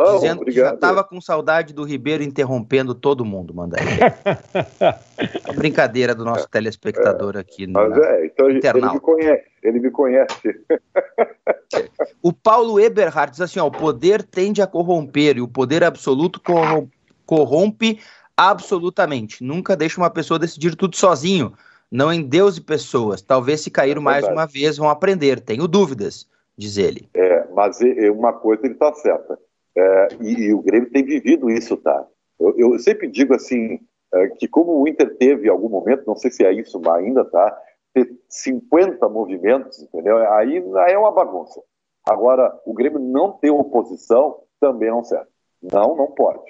[0.00, 0.44] Oh, dizendo obrigado.
[0.44, 3.98] que já estava com saudade do Ribeiro interrompendo todo mundo, manda aí.
[5.56, 8.86] brincadeira do nosso telespectador aqui no Mas é, então internauta.
[8.86, 10.60] ele me conhece, ele me conhece.
[12.22, 16.40] o Paulo Eberhard diz assim, ó, o poder tende a corromper e o poder absoluto
[17.26, 17.98] corrompe
[18.36, 19.42] absolutamente.
[19.42, 21.54] Nunca deixa uma pessoa decidir tudo sozinho.
[21.90, 23.20] Não em Deus e pessoas.
[23.20, 25.40] Talvez se cair é mais uma vez vão aprender.
[25.40, 27.08] Tenho dúvidas, diz ele.
[27.14, 27.80] É, mas
[28.14, 29.36] uma coisa ele está certa
[29.78, 32.06] é, e, e, o Grêmio tem vivido isso, tá?
[32.38, 33.78] Eu, eu sempre digo assim,
[34.12, 37.24] é, que como o Inter teve em algum momento, não sei se é isso ainda,
[37.24, 37.56] tá?
[37.94, 40.18] Ter 50 movimentos, entendeu?
[40.32, 41.60] Aí, aí é uma bagunça.
[42.06, 45.28] Agora, o Grêmio não ter oposição também não serve.
[45.62, 46.40] Não, não pode.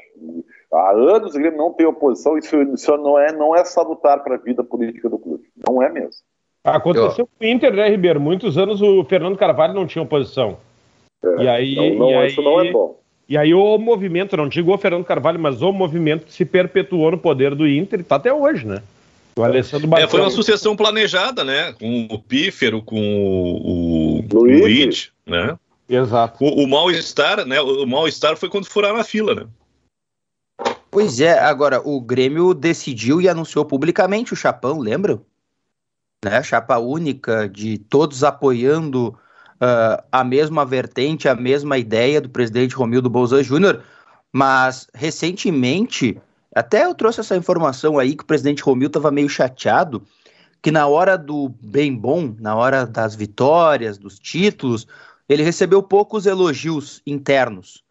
[0.73, 4.35] há anos o Grêmio não tem oposição, isso, isso não, é, não é salutar para
[4.35, 5.45] a vida política do clube.
[5.67, 6.23] Não é mesmo.
[6.63, 8.21] Aconteceu com o Inter, né, Ribeiro?
[8.21, 10.59] Muitos anos o Fernando Carvalho não tinha oposição.
[11.25, 12.47] É, e aí, não, não, e isso aí...
[12.47, 12.99] não é bom.
[13.29, 17.19] E aí o movimento, não digo o Fernando Carvalho, mas o movimento se perpetuou no
[17.19, 18.83] poder do Inter e está até hoje, né?
[19.37, 21.73] O Alessandro É, foi uma sucessão planejada, né?
[21.75, 24.23] Com o Pífero, com o, o
[25.27, 25.57] né?
[25.89, 26.43] Exato.
[26.43, 27.61] O, o mal-estar, né?
[27.61, 29.47] O, o mal-estar foi quando furaram a fila, né?
[30.91, 35.21] Pois é, agora o Grêmio decidiu e anunciou publicamente o chapão, lembram?
[36.25, 39.17] Né, chapa única de todos apoiando
[39.61, 43.83] uh, a mesma vertente, a mesma ideia do presidente Romildo Bolzan Júnior,
[44.33, 46.21] mas recentemente,
[46.55, 50.03] até eu trouxe essa informação aí que o presidente Romildo estava meio chateado,
[50.63, 54.87] que na hora do bem bom, na hora das vitórias, dos títulos,
[55.29, 57.85] ele recebeu poucos elogios internos.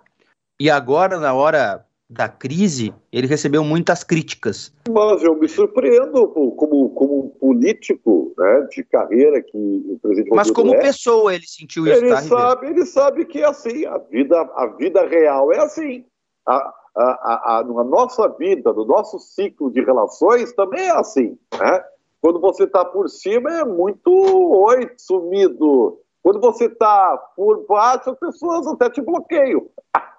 [0.60, 4.74] E agora, na hora da crise, ele recebeu muitas críticas.
[4.90, 10.74] Mas eu me surpreendo como, como político né, de carreira que o presidente Mas como
[10.74, 14.40] é, pessoa ele sentiu isso, ele tá, sabe, Ele sabe que é assim, a vida,
[14.56, 16.06] a vida real é assim.
[16.46, 21.38] A, a, a, a, na nossa vida, no nosso ciclo de relações, também é assim.
[21.60, 21.84] Né?
[22.22, 26.00] Quando você está por cima, é muito oi, sumido.
[26.24, 29.68] Quando você está por baixo, as pessoas até te bloqueiam.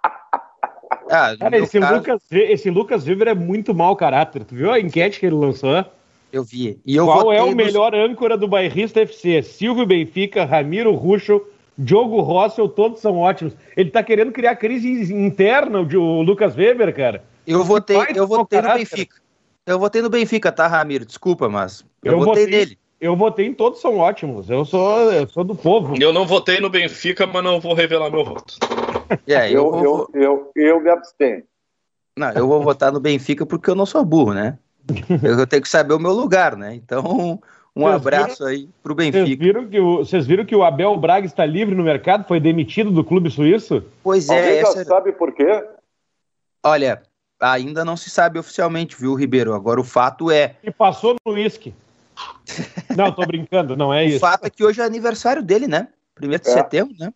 [1.11, 1.94] Ah, Cara, esse, caso...
[1.96, 4.44] Lucas, esse Lucas Weber é muito mau caráter.
[4.44, 5.85] Tu viu a enquete que ele lançou?
[6.33, 6.79] Eu vi.
[6.85, 9.42] E eu Qual é o melhor âncora do bairrista FC?
[9.42, 11.42] Silvio Benfica, Ramiro Ruxo,
[11.77, 13.55] Diogo Rossel, todos são ótimos.
[13.77, 17.24] Ele tá querendo criar crise interna, o Lucas Weber, cara.
[17.46, 19.16] Eu votei, eu votei no Benfica.
[19.64, 21.07] Eu votei no Benfica, tá, Ramiro?
[21.07, 22.79] Desculpa, mas eu, eu votei, votei nele.
[23.01, 24.51] Eu votei em todos são ótimos.
[24.51, 25.95] Eu sou, eu sou do povo.
[26.01, 28.59] Eu não votei no Benfica, mas não vou revelar meu voto.
[29.27, 30.11] É, eu, eu, vou...
[30.13, 31.45] eu, eu, eu, me abstenho.
[32.17, 34.59] Não, eu vou votar no Benfica porque eu não sou burro, né?
[35.23, 36.75] Eu tenho que saber o meu lugar, né?
[36.75, 37.39] Então,
[37.77, 39.25] um vocês abraço viram, aí pro Benfica.
[39.25, 42.27] Vocês viram, que o, vocês viram que o Abel Braga está livre no mercado?
[42.27, 43.85] Foi demitido do clube suíço?
[44.03, 44.39] Pois é.
[44.39, 44.85] Alguém já essa...
[44.85, 45.65] sabe por quê?
[46.65, 47.03] Olha,
[47.39, 49.55] ainda não se sabe oficialmente, viu, Ribeiro?
[49.55, 50.57] Agora o fato é.
[50.63, 51.75] E passou no uísque.
[52.96, 54.16] Não, tô brincando, não é o isso.
[54.16, 55.88] O fato é que hoje é aniversário dele, né?
[56.14, 56.53] Primeiro de é.
[56.53, 57.12] setembro, né?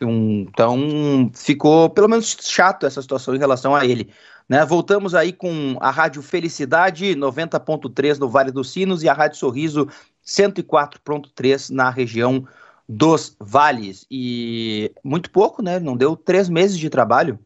[0.00, 4.10] Então ficou pelo menos chato essa situação em relação a ele.
[4.48, 4.64] Né?
[4.64, 9.88] Voltamos aí com a Rádio Felicidade 90.3 no Vale dos Sinos e a Rádio Sorriso
[10.24, 12.46] 104.3 na região
[12.88, 14.06] dos Vales.
[14.10, 15.80] E muito pouco, né?
[15.80, 17.38] Não deu três meses de trabalho.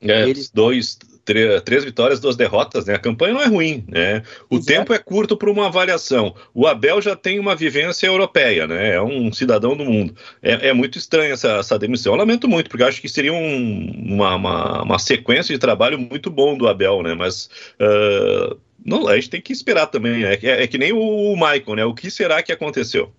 [0.00, 0.42] É, Ele...
[0.52, 2.94] dois, três, vitórias, duas derrotas, né?
[2.94, 4.22] A campanha não é ruim, né?
[4.50, 4.66] O Exato.
[4.66, 6.34] tempo é curto para uma avaliação.
[6.54, 8.94] O Abel já tem uma vivência europeia, né?
[8.94, 10.14] É um cidadão do mundo.
[10.42, 12.12] É, é muito estranha essa, essa, demissão.
[12.12, 16.30] Eu lamento muito, porque acho que seria um, uma, uma, uma, sequência de trabalho muito
[16.30, 17.14] bom do Abel, né?
[17.14, 17.48] Mas.
[17.80, 20.22] Uh, não, a gente tem que esperar também.
[20.22, 20.38] Né?
[20.42, 21.84] É, é que nem o Michael, né?
[21.84, 23.12] O que será que aconteceu?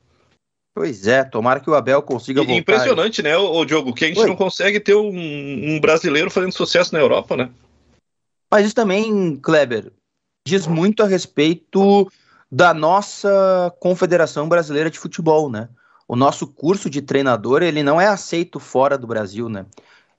[0.75, 2.57] Pois é, tomara que o Abel consiga voltar.
[2.57, 4.25] Impressionante, né, o Diogo, que a gente Oi.
[4.25, 7.49] não consegue ter um, um, brasileiro fazendo sucesso na Europa, né?
[8.53, 9.91] Mas isso também, Kleber,
[10.47, 12.07] diz muito a respeito
[12.51, 15.69] da nossa Confederação Brasileira de Futebol, né?
[16.07, 19.65] O nosso curso de treinador, ele não é aceito fora do Brasil, né?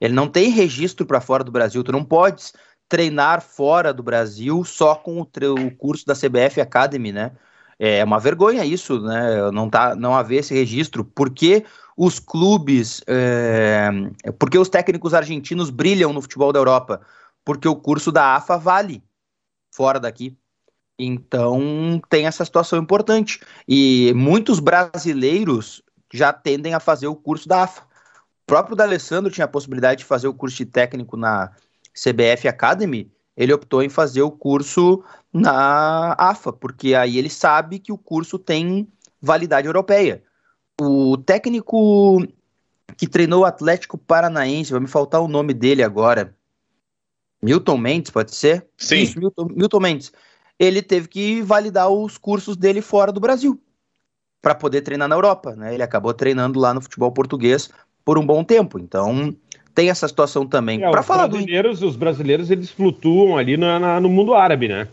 [0.01, 1.85] Ele não tem registro para fora do Brasil.
[1.85, 2.53] Tu não podes
[2.88, 7.31] treinar fora do Brasil só com o, o curso da CBF Academy, né?
[7.79, 9.49] É uma vergonha isso, né?
[9.53, 11.05] Não, tá, não haver esse registro.
[11.05, 11.64] Por que
[11.97, 13.90] os clubes, é,
[14.40, 17.01] por que os técnicos argentinos brilham no futebol da Europa?
[17.44, 19.02] Porque o curso da AFA vale
[19.72, 20.37] fora daqui.
[20.98, 23.40] Então tem essa situação importante.
[23.68, 27.83] E muitos brasileiros já tendem a fazer o curso da AFA.
[27.83, 31.50] O próprio D'Alessandro tinha a possibilidade de fazer o curso de técnico na
[31.92, 35.02] CBF Academy ele optou em fazer o curso
[35.33, 38.88] na AFA, porque aí ele sabe que o curso tem
[39.20, 40.22] validade europeia.
[40.80, 42.24] O técnico
[42.96, 46.37] que treinou o Atlético Paranaense, vai me faltar o nome dele agora.
[47.44, 48.66] Milton Mendes, pode ser?
[48.78, 49.02] Sim.
[49.02, 50.12] Isso, Milton, Milton Mendes.
[50.59, 53.61] Ele teve que validar os cursos dele fora do Brasil
[54.40, 55.74] para poder treinar na Europa, né?
[55.74, 57.68] Ele acabou treinando lá no futebol português
[58.04, 58.78] por um bom tempo.
[58.78, 59.35] Então,
[59.74, 60.83] tem essa situação também.
[60.83, 61.88] É, para falar brasileiros, do...
[61.88, 64.88] Os brasileiros eles flutuam ali na, na, no mundo árabe, né?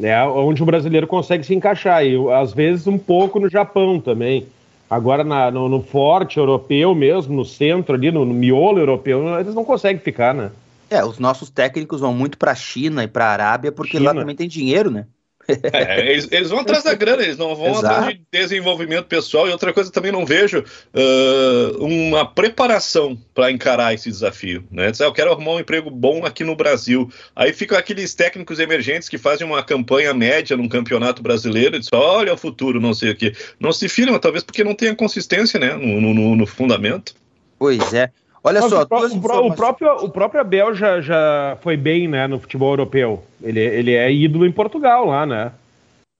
[0.00, 2.04] É onde o brasileiro consegue se encaixar.
[2.04, 4.46] E às vezes um pouco no Japão também.
[4.88, 9.54] Agora na, no, no, forte europeu mesmo, no centro ali, no, no, miolo europeu, eles
[9.54, 10.50] não conseguem ficar, né?
[10.92, 14.12] É, os nossos técnicos vão muito para a China e para a Arábia porque China.
[14.12, 15.06] lá também tem dinheiro, né?
[15.48, 17.86] É, eles, eles, vão atrás da grana, eles não vão Exato.
[17.86, 19.48] atrás de desenvolvimento pessoal.
[19.48, 24.62] E outra coisa também não vejo uh, uma preparação para encarar esse desafio.
[24.70, 24.90] Né?
[24.90, 27.10] Dizer, ah, eu quero arrumar um emprego bom aqui no Brasil.
[27.34, 31.98] Aí ficam aqueles técnicos emergentes que fazem uma campanha média num campeonato brasileiro e dizem,
[31.98, 33.32] olha o futuro, não sei o quê.
[33.58, 37.14] Não se filmam, talvez porque não tenha consistência né, no, no, no fundamento.
[37.58, 38.10] Pois é.
[38.44, 42.26] Olha Mas só, o, o, o, próprio, o próprio Abel já, já foi bem né,
[42.26, 43.22] no futebol europeu.
[43.40, 45.52] Ele, ele é ídolo em Portugal lá, né?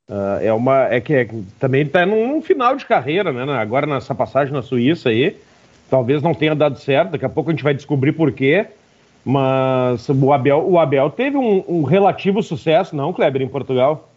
[0.09, 0.85] Uh, é uma.
[0.85, 3.53] É que é, também está num final de carreira, né?
[3.55, 5.37] Agora nessa passagem na Suíça aí.
[5.91, 8.67] Talvez não tenha dado certo, daqui a pouco a gente vai descobrir por quê.
[9.25, 14.12] Mas o Abel, o Abel teve um, um relativo sucesso, não, Kleber, em Portugal?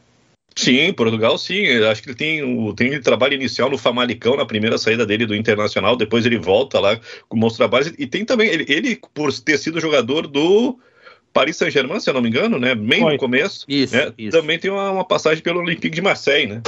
[0.55, 1.65] Sim, Portugal sim.
[1.83, 5.35] Acho que ele tem o tem trabalho inicial no Famalicão, na primeira saída dele do
[5.35, 7.93] Internacional, depois ele volta lá com bons trabalhos.
[7.97, 10.79] E tem também, ele, ele por ter sido jogador do
[11.33, 12.73] Paris Saint-Germain, se eu não me engano, né?
[12.73, 13.13] Bem Foi.
[13.13, 13.65] no começo.
[13.67, 14.13] Isso, né?
[14.17, 14.37] isso.
[14.37, 16.61] Também tem uma, uma, passagem pelo Olympique de Marseille, né?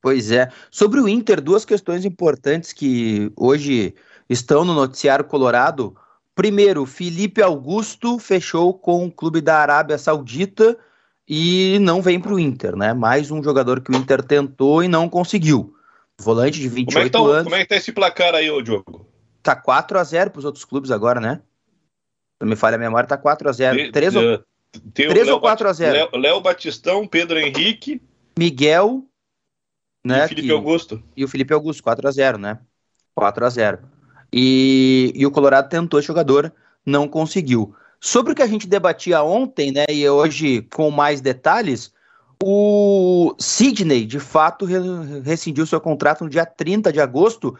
[0.00, 0.48] Pois é.
[0.70, 3.92] Sobre o Inter, duas questões importantes que hoje
[4.30, 5.96] estão no noticiário colorado.
[6.36, 10.78] Primeiro, Felipe Augusto fechou com o clube da Arábia Saudita
[11.28, 12.94] e não vem para o Inter, né?
[12.94, 15.74] Mais um jogador que o Inter tentou e não conseguiu.
[16.18, 17.44] Volante de 28 como é tá, anos.
[17.44, 19.06] Como é que tá esse placar aí, ô Diogo?
[19.42, 21.40] Tá 4 a 0 para os outros clubes agora, né?
[22.40, 24.44] Não me falha a memória, tá 4 a 0 3 ou,
[24.94, 28.00] 3 ou 4 a 0 Léo Batistão, Pedro Henrique.
[28.38, 29.04] Miguel.
[30.04, 31.02] Né, e Felipe que, Augusto.
[31.16, 32.58] E o Felipe Augusto, 4 a 0 né?
[33.14, 33.78] 4 a 0
[34.32, 36.52] e, e o Colorado tentou esse jogador,
[36.84, 37.74] não conseguiu.
[38.00, 41.92] Sobre o que a gente debatia ontem, né, e hoje com mais detalhes,
[42.42, 44.64] o Sidney, de fato,
[45.24, 47.56] rescindiu seu contrato no dia 30 de agosto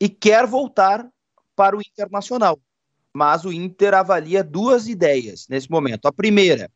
[0.00, 1.08] e quer voltar
[1.56, 2.58] para o Internacional.
[3.12, 6.06] Mas o Inter avalia duas ideias nesse momento.
[6.06, 6.70] A primeira,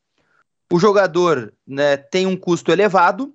[0.73, 3.33] o jogador né, tem um custo elevado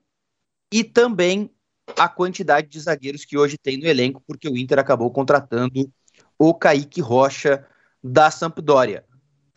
[0.71, 1.49] e também
[1.97, 5.89] a quantidade de zagueiros que hoje tem no elenco, porque o Inter acabou contratando
[6.37, 7.65] o Kaique Rocha
[8.03, 9.05] da Sampdoria.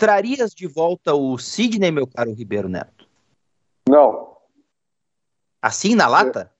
[0.03, 3.07] Trarias de volta o Sidney, meu caro Ribeiro Neto?
[3.89, 4.37] Não.
[5.63, 6.51] Assim na lata?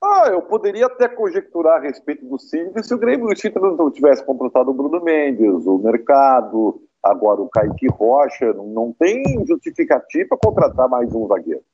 [0.00, 3.26] Ah, eu poderia até conjecturar a respeito do Sidney se o Grêmio
[3.76, 8.52] não tivesse contratado o Bruno Mendes, o Mercado, agora o Kaique Rocha.
[8.52, 11.64] Não, não tem justificativa contratar mais um zagueiro.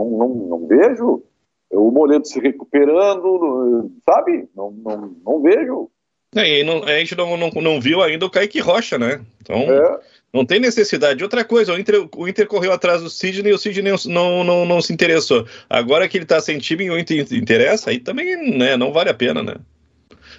[0.00, 1.22] Não, não, não vejo.
[1.70, 4.48] O Moledo se recuperando, sabe?
[4.56, 5.90] Não, não, não vejo.
[6.34, 9.20] É, não, a gente não, não, não viu ainda o Kaique Rocha, né?
[9.42, 10.00] Então, é.
[10.32, 11.22] Não tem necessidade.
[11.22, 14.64] Outra coisa, o Inter, o Inter correu atrás do Sidney e o Sidney não, não,
[14.64, 15.46] não se interessou.
[15.68, 19.10] Agora que ele tá sem time e o Inter interessa, aí também né, não vale
[19.10, 19.54] a pena, né?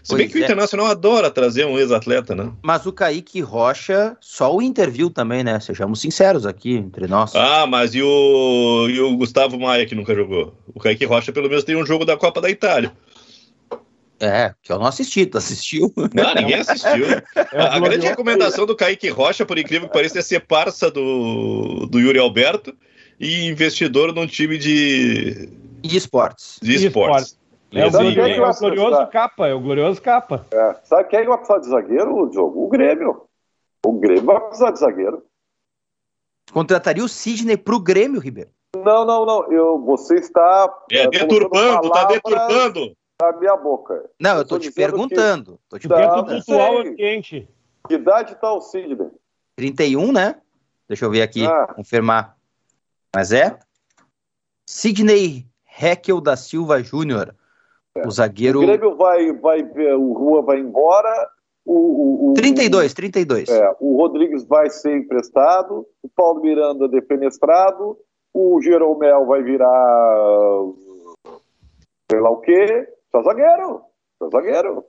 [0.04, 0.42] Se pois bem que é.
[0.42, 2.52] o Internacional adora trazer um ex-atleta, né?
[2.62, 5.60] Mas o Kaique Rocha, só o Inter viu também, né?
[5.60, 7.36] Sejamos sinceros aqui entre nós.
[7.36, 10.56] Ah, mas e o, e o Gustavo Maia que nunca jogou?
[10.74, 12.94] O Kaique Rocha pelo menos tem um jogo da Copa da Itália.
[14.22, 15.94] É, que eu não assisti, tu assistiu?
[16.14, 17.06] Não, ninguém assistiu.
[17.54, 21.88] É a grande recomendação do Kaique Rocha, por incrível que pareça, é ser parça do,
[21.88, 22.76] do Yuri Alberto
[23.20, 25.50] e investidor num time de.
[25.82, 26.60] E esportes.
[26.62, 27.40] De esportes.
[27.72, 30.46] É, o, glorioso, é, é o glorioso capa, é o glorioso capa.
[30.52, 30.76] É.
[30.84, 32.66] Sabe quem é vai precisar de zagueiro, Diogo?
[32.66, 33.22] O Grêmio.
[33.86, 35.24] O Grêmio vai precisar de zagueiro.
[36.52, 38.50] Contrataria o Sidney pro Grêmio, Ribeiro?
[38.76, 39.52] Não, não, não.
[39.52, 40.72] Eu, você está.
[40.92, 44.10] É, deturpando, tá deturpando na minha boca.
[44.20, 45.54] Não, eu, eu tô, te perguntando.
[45.54, 45.70] Que...
[45.70, 46.46] Tô te perguntando.
[46.46, 47.48] Pontual ambiente.
[47.88, 49.10] Que idade tá o Sidney?
[49.56, 50.36] 31, né?
[50.88, 51.68] Deixa eu ver aqui, ah.
[51.68, 52.38] confirmar.
[53.14, 53.60] Mas é?
[54.68, 55.46] Sidney
[55.80, 57.36] Heckel da Silva Júnior.
[57.96, 58.08] É.
[58.08, 58.60] O zagueiro.
[58.60, 61.30] O Grêmio vai, vai ver, o Rua vai embora.
[61.66, 63.50] O, o, o, 32, 32.
[63.50, 67.98] É, o Rodrigues vai ser emprestado, o Paulo Miranda defenestrado,
[68.34, 70.64] o Jeromel vai virar
[72.10, 73.82] sei lá o quê, só zagueiro.
[74.18, 74.84] Só zagueiro.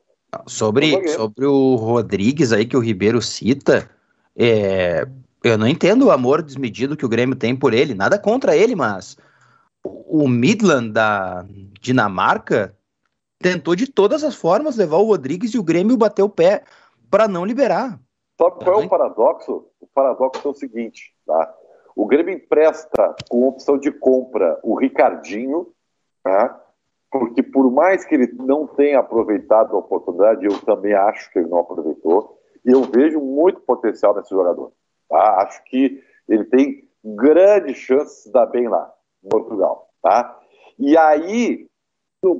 [0.46, 1.14] Sobre, zagueiro.
[1.14, 3.90] sobre o Rodrigues aí que o Ribeiro cita,
[4.36, 5.06] é,
[5.42, 7.94] eu não entendo o amor desmedido que o Grêmio tem por ele.
[7.94, 9.16] Nada contra ele, mas
[9.82, 11.44] o Midland da
[11.80, 12.76] Dinamarca
[13.38, 16.62] tentou de todas as formas levar o Rodrigues e o Grêmio bateu o pé
[17.10, 17.98] para não liberar.
[18.38, 19.66] Sabe qual é o paradoxo?
[19.80, 21.54] O paradoxo é o seguinte, tá?
[21.96, 25.72] O Grêmio empresta com opção de compra o Ricardinho,
[26.22, 26.58] tá?
[27.10, 31.48] Porque por mais que ele não tenha aproveitado a oportunidade, eu também acho que ele
[31.48, 34.72] não aproveitou, e eu vejo muito potencial nesse jogador.
[35.08, 35.42] Tá?
[35.42, 38.92] Acho que ele tem grandes chances de dar bem lá,
[39.24, 39.88] em Portugal.
[40.00, 40.38] Tá?
[40.78, 41.66] E aí,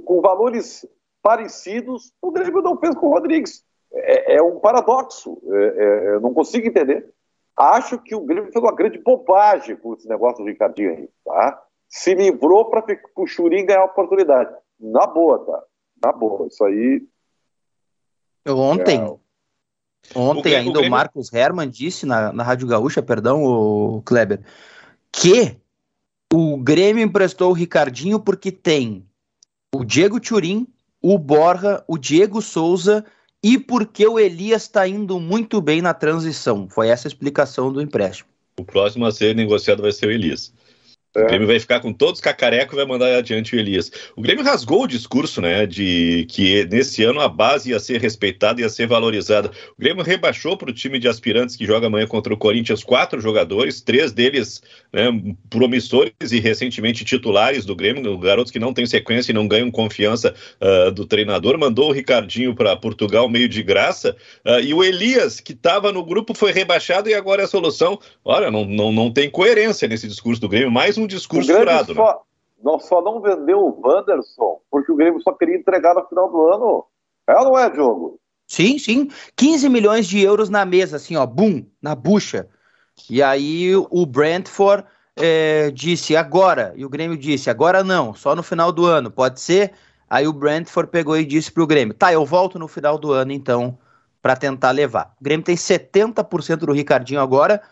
[0.04, 0.86] com valores
[1.22, 3.64] parecidos, o Grêmio não fez com o Rodrigues.
[3.92, 7.12] É, é um paradoxo, é, é, não consigo entender.
[7.56, 11.60] Acho que o Grêmio fez uma grande bobagem com esse negócio do Ricardinho aí, tá?
[11.90, 12.84] se livrou para
[13.16, 14.54] o Churin ganhar a oportunidade.
[14.80, 15.62] Na boa, tá?
[16.02, 16.46] Na boa.
[16.46, 17.06] Isso aí.
[18.48, 20.18] Ontem, é...
[20.18, 24.40] ontem o ainda o, o Marcos Herman disse na, na Rádio Gaúcha, perdão, o Kleber,
[25.12, 25.56] que
[26.32, 29.06] o Grêmio emprestou o Ricardinho porque tem
[29.74, 30.66] o Diego Turim,
[31.02, 33.04] o Borja, o Diego Souza
[33.42, 36.68] e porque o Elias está indo muito bem na transição.
[36.68, 38.28] Foi essa a explicação do empréstimo.
[38.58, 40.52] O próximo a ser negociado vai ser o Elias.
[41.16, 41.24] É.
[41.24, 43.90] O Grêmio vai ficar com todos cacarecos e vai mandar adiante o Elias.
[44.14, 48.60] O Grêmio rasgou o discurso, né, de que nesse ano a base ia ser respeitada,
[48.60, 49.50] ia ser valorizada.
[49.76, 53.20] O Grêmio rebaixou para o time de aspirantes que joga amanhã contra o Corinthians quatro
[53.20, 55.10] jogadores, três deles né,
[55.48, 60.32] promissores e recentemente titulares do Grêmio, garotos que não têm sequência e não ganham confiança
[60.60, 61.58] uh, do treinador.
[61.58, 66.04] Mandou o Ricardinho para Portugal meio de graça uh, e o Elias, que estava no
[66.04, 67.98] grupo, foi rebaixado e agora é a solução.
[68.24, 70.70] Olha, não, não, não tem coerência nesse discurso do Grêmio.
[70.70, 71.94] Mais um discurso furado.
[71.94, 72.18] Só, né?
[72.62, 76.48] Nós só não vendeu o Wanderson porque o Grêmio só queria entregar no final do
[76.48, 76.84] ano.
[77.26, 78.18] É ou não é, Diogo?
[78.46, 79.08] Sim, sim.
[79.36, 82.48] 15 milhões de euros na mesa, assim, ó, bum, na bucha.
[83.08, 84.84] E aí o Brentford
[85.16, 89.40] é, disse agora, e o Grêmio disse agora não, só no final do ano, pode
[89.40, 89.72] ser?
[90.08, 93.32] Aí o Brentford pegou e disse pro Grêmio, tá, eu volto no final do ano
[93.32, 93.78] então
[94.20, 95.14] para tentar levar.
[95.20, 97.62] O Grêmio tem 70% do Ricardinho agora,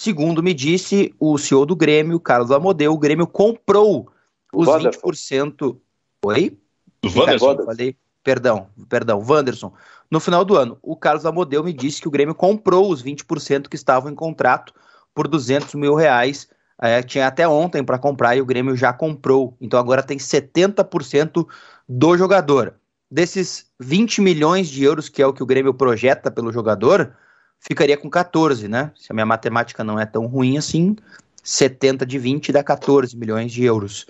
[0.00, 4.08] Segundo me disse o CEO do Grêmio, Carlos Amodeu, o Grêmio comprou
[4.52, 5.00] os Wanderson.
[5.00, 5.76] 20%.
[6.24, 6.56] Oi?
[7.04, 7.64] O Wanderson.
[7.64, 9.72] Falei, perdão, perdão, Wanderson.
[10.08, 13.66] No final do ano, o Carlos Amodeu me disse que o Grêmio comprou os 20%
[13.66, 14.72] que estavam em contrato
[15.12, 16.48] por 200 mil reais.
[16.80, 19.56] É, tinha até ontem para comprar e o Grêmio já comprou.
[19.60, 21.44] Então agora tem 70%
[21.88, 22.74] do jogador.
[23.10, 27.16] Desses 20 milhões de euros, que é o que o Grêmio projeta pelo jogador,
[27.60, 28.92] ficaria com 14, né?
[28.96, 30.96] Se a minha matemática não é tão ruim assim,
[31.42, 34.06] 70 de 20 dá 14 milhões de euros.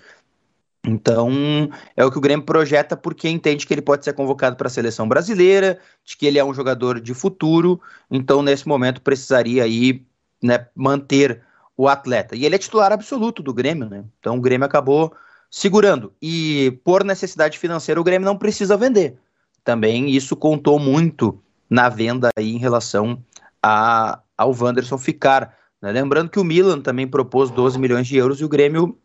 [0.85, 4.67] Então, é o que o Grêmio projeta porque entende que ele pode ser convocado para
[4.67, 9.63] a seleção brasileira, de que ele é um jogador de futuro, então nesse momento precisaria
[9.63, 10.05] aí,
[10.41, 11.41] né, manter
[11.75, 12.35] o atleta.
[12.35, 14.03] E ele é titular absoluto do Grêmio, né?
[14.19, 15.13] Então o Grêmio acabou
[15.51, 16.13] segurando.
[16.21, 19.17] E por necessidade financeira o Grêmio não precisa vender.
[19.63, 23.21] Também isso contou muito na venda aí em relação
[23.61, 25.55] a, ao Wanderson ficar.
[25.81, 25.91] Né?
[25.91, 28.97] Lembrando que o Milan também propôs 12 milhões de euros e o Grêmio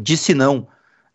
[0.00, 0.66] disse não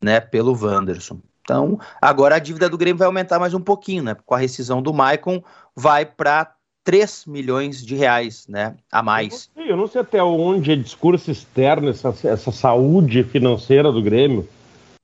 [0.01, 1.19] né, pelo Wanderson.
[1.41, 4.15] Então, agora a dívida do Grêmio vai aumentar mais um pouquinho, né?
[4.25, 5.43] Com a rescisão do Maicon,
[5.75, 9.49] vai para 3 milhões de reais né, a mais.
[9.55, 13.91] Eu não, sei, eu não sei até onde é discurso externo essa, essa saúde financeira
[13.91, 14.47] do Grêmio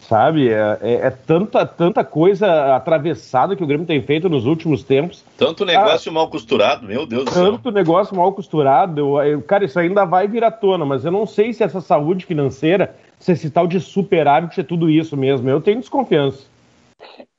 [0.07, 0.49] sabe?
[0.49, 5.23] É, é, é, tanta, tanta coisa atravessada que o Grêmio tem feito nos últimos tempos.
[5.37, 7.51] Tanto negócio ah, mal costurado, meu Deus do céu.
[7.51, 8.99] Tanto negócio mal costurado.
[8.99, 11.81] Eu, eu, cara, isso ainda vai vir à tona, mas eu não sei se essa
[11.81, 15.49] saúde financeira, se esse tal de superávit é tudo isso mesmo.
[15.49, 16.43] Eu tenho desconfiança.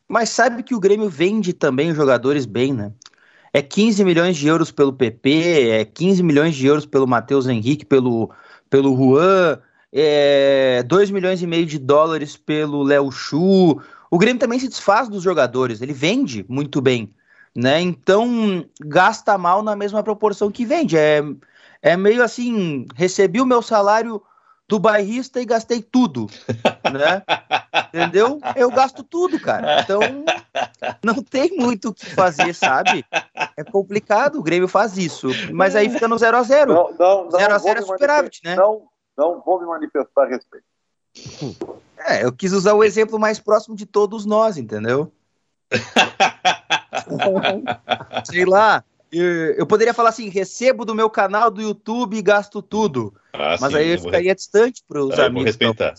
[0.08, 2.92] Mas sabe que o Grêmio vende também os jogadores bem, né?
[3.52, 7.84] É 15 milhões de euros pelo PP, é 15 milhões de euros pelo Matheus Henrique,
[7.84, 8.30] pelo,
[8.70, 9.58] pelo Juan,
[9.92, 13.80] é, 2 milhões e meio de dólares pelo Léo Chu.
[14.10, 17.14] O Grêmio também se desfaz dos jogadores, ele vende muito bem,
[17.54, 17.80] né?
[17.80, 20.96] Então gasta mal na mesma proporção que vende.
[20.96, 21.22] É,
[21.82, 24.22] é meio assim, recebi o meu salário
[24.68, 26.28] do bairrista e gastei tudo,
[26.90, 27.22] né?
[27.88, 28.40] Entendeu?
[28.56, 29.80] Eu gasto tudo, cara.
[29.80, 30.00] Então
[31.04, 33.04] não tem muito o que fazer, sabe?
[33.54, 36.96] É complicado, o Grêmio faz isso, mas aí fica no 0 a 0.
[37.30, 38.56] 0 a 0 é superávit, né?
[38.56, 38.82] Não,
[39.16, 40.64] não vou me manifestar a respeito.
[41.96, 45.12] É, eu quis usar o exemplo mais próximo de todos nós, entendeu?
[48.24, 53.14] Sei lá, eu poderia falar assim: recebo do meu canal do YouTube e gasto tudo.
[53.32, 55.44] Ah, mas sim, aí eu ficaria distante para os amigos.
[55.44, 55.94] respeitar.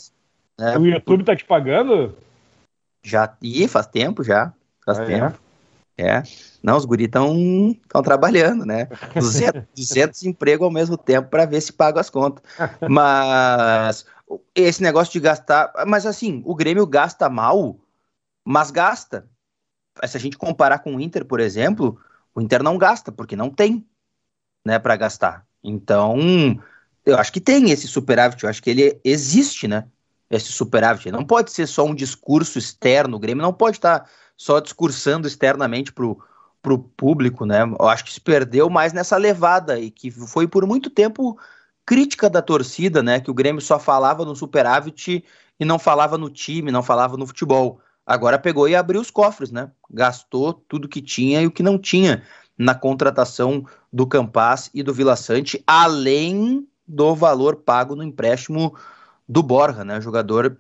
[0.60, 2.16] É, o YouTube tá te pagando?
[3.04, 4.54] Já, e faz tempo já.
[4.86, 5.06] Faz ah, é?
[5.06, 5.43] tempo.
[5.98, 6.24] É?
[6.62, 8.88] Não, os guris estão trabalhando, né?
[9.16, 12.44] 200, 200 empregos ao mesmo tempo para ver se paga as contas.
[12.90, 14.06] Mas
[14.56, 15.72] esse negócio de gastar.
[15.86, 17.78] Mas assim, o Grêmio gasta mal,
[18.44, 19.28] mas gasta.
[20.06, 22.00] Se a gente comparar com o Inter, por exemplo,
[22.34, 23.86] o Inter não gasta, porque não tem
[24.66, 25.46] né, para gastar.
[25.64, 26.18] Então,
[27.06, 29.88] eu acho que tem esse superávit, eu acho que ele existe, né?
[30.30, 31.12] Esse superávit.
[31.12, 35.92] Não pode ser só um discurso externo, o Grêmio não pode estar só discursando externamente
[35.92, 36.18] pro
[36.64, 37.62] para o público, né?
[37.62, 41.38] Eu acho que se perdeu mais nessa levada e que foi por muito tempo
[41.86, 43.20] crítica da torcida, né?
[43.20, 45.26] Que o Grêmio só falava no superávit
[45.60, 47.82] e não falava no time, não falava no futebol.
[48.06, 49.70] Agora pegou e abriu os cofres, né?
[49.92, 52.24] Gastou tudo que tinha e o que não tinha
[52.58, 58.74] na contratação do Campas e do Vila Sante, além do valor pago no empréstimo
[59.28, 60.00] do Borja, né?
[60.00, 60.58] Jogador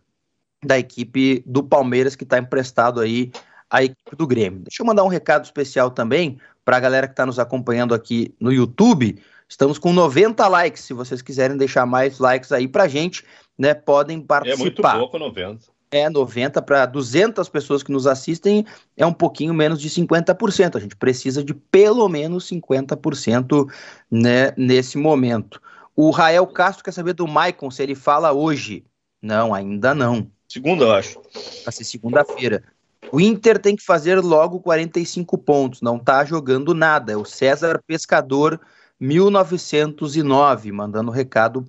[0.62, 3.32] da equipe do Palmeiras que está emprestado aí
[3.74, 4.60] a equipe do Grêmio.
[4.60, 8.32] Deixa eu mandar um recado especial também para a galera que está nos acompanhando aqui
[8.40, 9.20] no YouTube.
[9.50, 10.84] Estamos com 90 likes.
[10.84, 13.26] Se vocês quiserem deixar mais likes aí para gente,
[13.58, 14.62] né, podem participar.
[14.62, 15.74] É muito pouco 90.
[15.90, 18.64] É, 90 para 200 pessoas que nos assistem
[18.96, 20.76] é um pouquinho menos de 50%.
[20.76, 23.68] A gente precisa de pelo menos 50%
[24.10, 25.60] né, nesse momento.
[25.96, 28.86] O Rael Castro quer saber do Maicon se ele fala hoje.
[29.20, 30.30] Não, ainda não.
[30.48, 31.20] Segunda, eu acho.
[31.64, 32.64] Vai ser segunda-feira.
[33.12, 37.12] O Inter tem que fazer logo 45 pontos, não tá jogando nada.
[37.12, 38.60] É o César Pescador
[38.99, 41.66] 1909, mandando recado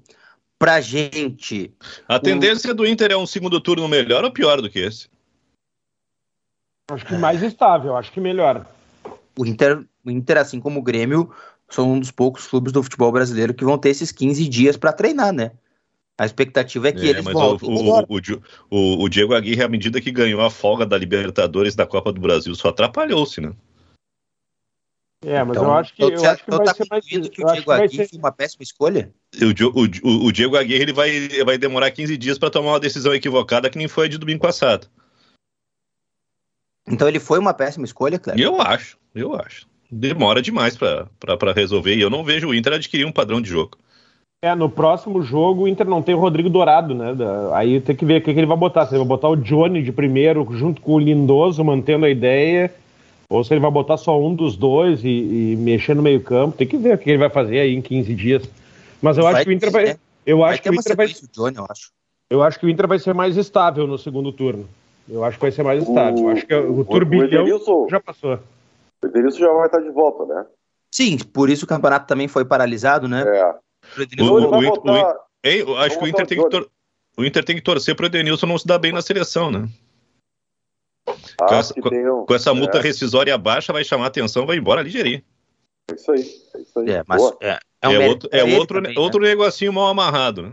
[0.58, 1.74] pra gente.
[2.08, 2.74] A tendência o...
[2.74, 5.08] do Inter é um segundo turno melhor ou pior do que esse?
[6.90, 8.66] Acho que mais estável, acho que melhor.
[9.36, 11.30] O Inter, o Inter, assim como o Grêmio,
[11.68, 14.92] são um dos poucos clubes do futebol brasileiro que vão ter esses 15 dias para
[14.92, 15.52] treinar, né?
[16.16, 17.68] A expectativa é que é, eles mas voltem.
[17.68, 18.06] O, o,
[18.70, 22.20] o, o, Diego Aguirre, à medida que ganhou a folga da Libertadores da Copa do
[22.20, 23.52] Brasil, só atrapalhou-se, né?
[25.24, 27.04] É, mas então, eu acho que, eu acho que vai tá ser mais...
[27.06, 29.12] que o Diego Aguirre foi uma péssima escolha?
[29.40, 33.14] O, o, o, Diego Aguirre ele vai, vai demorar 15 dias para tomar uma decisão
[33.14, 34.86] equivocada que nem foi a de domingo passado.
[36.86, 38.44] Então ele foi uma péssima escolha, Cleber?
[38.44, 39.66] Eu acho, eu acho.
[39.90, 43.78] Demora demais para resolver e eu não vejo o Inter adquirir um padrão de jogo.
[44.44, 47.16] É, no próximo jogo o Inter não tem o Rodrigo Dourado, né?
[47.54, 48.84] Aí tem que ver o que, que ele vai botar.
[48.84, 52.70] Se ele vai botar o Johnny de primeiro junto com o Lindoso, mantendo a ideia,
[53.26, 56.58] ou se ele vai botar só um dos dois e, e mexer no meio campo.
[56.58, 58.42] Tem que ver o que ele vai fazer aí em 15 dias.
[59.00, 59.96] Mas eu vai acho que o Inter vai...
[60.26, 61.06] Eu vai acho que o Inter vai...
[61.06, 61.90] Johnny, eu acho.
[62.28, 64.68] Eu acho que o Inter vai ser mais estável no segundo turno.
[65.08, 66.22] Eu acho que vai ser mais estável.
[66.22, 68.38] O, acho que o, o turbilhão o já passou.
[69.02, 70.44] O Edenilson já vai estar de volta, né?
[70.92, 73.24] Sim, por isso o campeonato também foi paralisado, né?
[73.26, 73.63] É.
[74.18, 75.16] O, o, voltar...
[75.42, 76.70] Ei, acho que o Inter, tem que tor...
[77.16, 79.68] o Inter tem que torcer para o Edenilson não se dar bem na seleção, né?
[81.40, 82.26] Ah, com, essa, um...
[82.26, 82.80] com, essa, multa é.
[82.80, 85.22] rescisória baixa, vai chamar atenção, vai embora ligeirinho.
[85.90, 86.20] É isso aí.
[86.54, 86.90] É, isso aí.
[86.90, 89.28] é mas é, é, um é outro, é outro, também, outro né?
[89.28, 90.42] negocinho mal amarrado.
[90.42, 90.52] Né?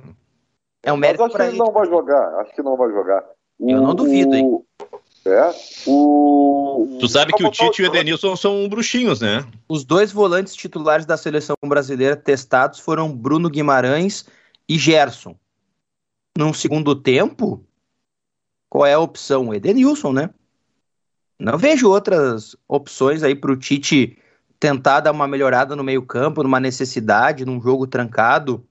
[0.83, 2.39] É um mérito mas acho que ele não vai jogar.
[2.39, 3.23] Acho que não vai jogar.
[3.59, 3.81] Eu o...
[3.81, 4.65] não duvido, hein?
[5.25, 5.53] É.
[5.85, 6.97] O...
[6.99, 9.45] Tu sabe que o Tite e o Edenilson são bruxinhos, né?
[9.69, 14.25] Os dois volantes titulares da seleção brasileira testados foram Bruno Guimarães
[14.67, 15.35] e Gerson.
[16.37, 17.63] Num segundo tempo,
[18.69, 19.53] qual é a opção?
[19.53, 20.29] Edenilson, né?
[21.39, 24.17] Não vejo outras opções aí para o Tite
[24.59, 28.63] tentar dar uma melhorada no meio-campo, numa necessidade, num jogo trancado,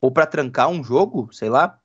[0.00, 1.78] ou para trancar um jogo, sei lá.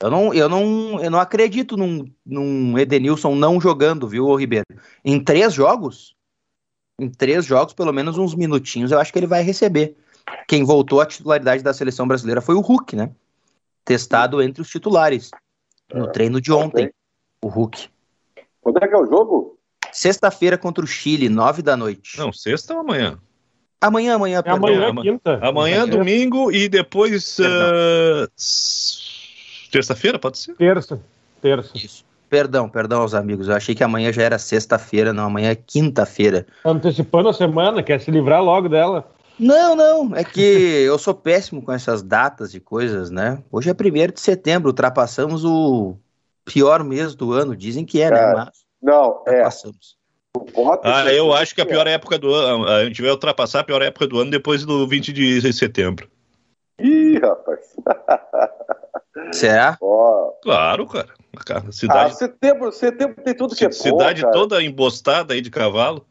[0.00, 4.66] Eu não, eu não, eu não acredito num, num Edenilson não jogando, viu, Ribeiro?
[5.04, 6.14] Em três jogos,
[7.00, 9.96] em três jogos, pelo menos uns minutinhos, eu acho que ele vai receber.
[10.46, 13.10] Quem voltou à titularidade da seleção brasileira foi o Hulk, né?
[13.84, 15.30] Testado entre os titulares.
[15.92, 16.92] No é, treino de ontem,
[17.42, 17.88] o Hulk.
[18.60, 19.58] Quando é que é o jogo?
[19.90, 22.18] Sexta-feira contra o Chile, nove da noite.
[22.18, 23.18] Não, sexta ou amanhã?
[23.80, 24.42] Amanhã, amanhã.
[24.44, 25.38] É amanhã, quinta.
[25.42, 27.38] Amanhã, domingo e depois.
[27.38, 28.28] Uh,
[29.70, 30.54] Terça-feira, pode ser?
[30.54, 31.00] Terça.
[31.40, 31.76] Terça.
[31.76, 32.04] Isso.
[32.28, 33.48] Perdão, perdão aos amigos.
[33.48, 36.46] Eu achei que amanhã já era sexta-feira, não, amanhã é quinta-feira.
[36.64, 39.10] Antecipando a semana, quer se livrar logo dela.
[39.38, 43.38] Não, não, é que eu sou péssimo com essas datas e coisas, né?
[43.52, 45.96] Hoje é 1 de setembro, ultrapassamos o
[46.44, 48.32] pior mês do ano, dizem que é, né?
[48.34, 48.50] Mas
[48.82, 49.36] não, é.
[49.36, 49.96] Ultrapassamos.
[50.82, 53.80] Ah, eu acho que a pior época do ano, a gente vai ultrapassar a pior
[53.80, 56.08] época do ano depois do 20 de setembro.
[56.78, 57.76] Ih, rapaz.
[59.32, 59.76] Será?
[59.80, 60.32] Oh.
[60.42, 61.08] Claro, cara.
[61.44, 62.12] cara cidade...
[62.12, 66.06] Ah, setembro, setembro tem tudo que é Cidade bom, toda embostada aí de cavalo.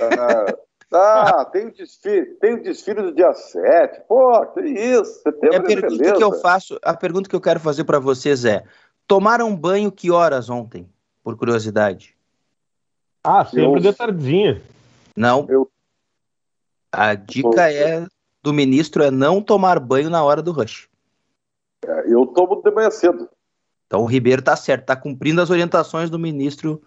[0.00, 4.02] Ah, ah, tem o desfile, tem o desfile do dia 7.
[4.06, 5.22] Pô, que isso.
[5.22, 8.44] Setembro é a pergunta que eu faço, a pergunta que eu quero fazer para vocês
[8.44, 8.62] é:
[9.08, 10.88] tomaram banho que horas ontem?
[11.22, 12.14] Por curiosidade.
[13.24, 13.80] Ah, sempre eu...
[13.80, 14.62] de tardinha.
[15.16, 15.46] Não.
[15.48, 15.68] Eu...
[16.92, 18.06] A dica é
[18.44, 20.86] do ministro é não tomar banho na hora do rush.
[21.84, 23.26] É, eu tomo de manhã cedo.
[23.86, 26.82] Então o Ribeiro está certo, está cumprindo as orientações do ministro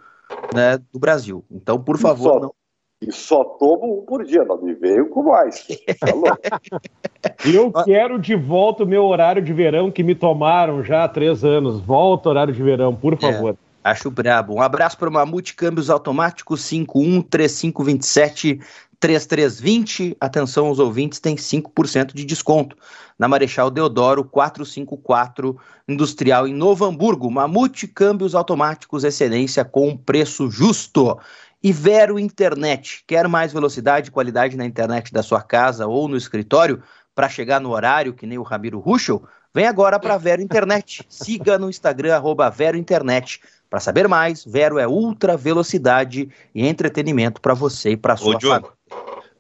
[0.54, 1.44] né, do Brasil.
[1.50, 2.54] Então, por favor, só, não.
[3.02, 5.66] E só tomo um por dia, não me veio com mais.
[6.00, 6.38] Tá
[7.46, 11.44] eu quero de volta o meu horário de verão que me tomaram já há três
[11.44, 11.82] anos.
[11.82, 13.54] Volta horário de verão, por é, favor.
[13.54, 13.58] É,
[13.90, 14.54] acho brabo.
[14.56, 18.60] Um abraço para o Mamute Câmbios Automáticos 513527
[19.00, 20.18] 3320.
[20.20, 22.76] Atenção aos ouvintes, tem 5% de desconto.
[23.18, 27.30] Na Marechal Deodoro 454, Industrial em Novo Hamburgo.
[27.30, 31.18] Mamute Câmbios Automáticos, excelência com preço justo.
[31.64, 33.04] E Vero Internet.
[33.08, 36.82] Quer mais velocidade e qualidade na internet da sua casa ou no escritório
[37.16, 39.28] para chegar no horário que nem o Ramiro Ruschel?
[39.58, 41.04] Vem agora para Vero Internet.
[41.10, 43.42] Siga no Instagram, arroba Vero Internet.
[43.68, 48.70] Para saber mais, Vero é ultra velocidade e entretenimento para você e para sua família.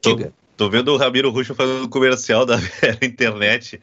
[0.01, 0.17] Tô,
[0.57, 2.55] tô, vendo o Ramiro Ruxo fazendo comercial da
[2.99, 3.79] internet.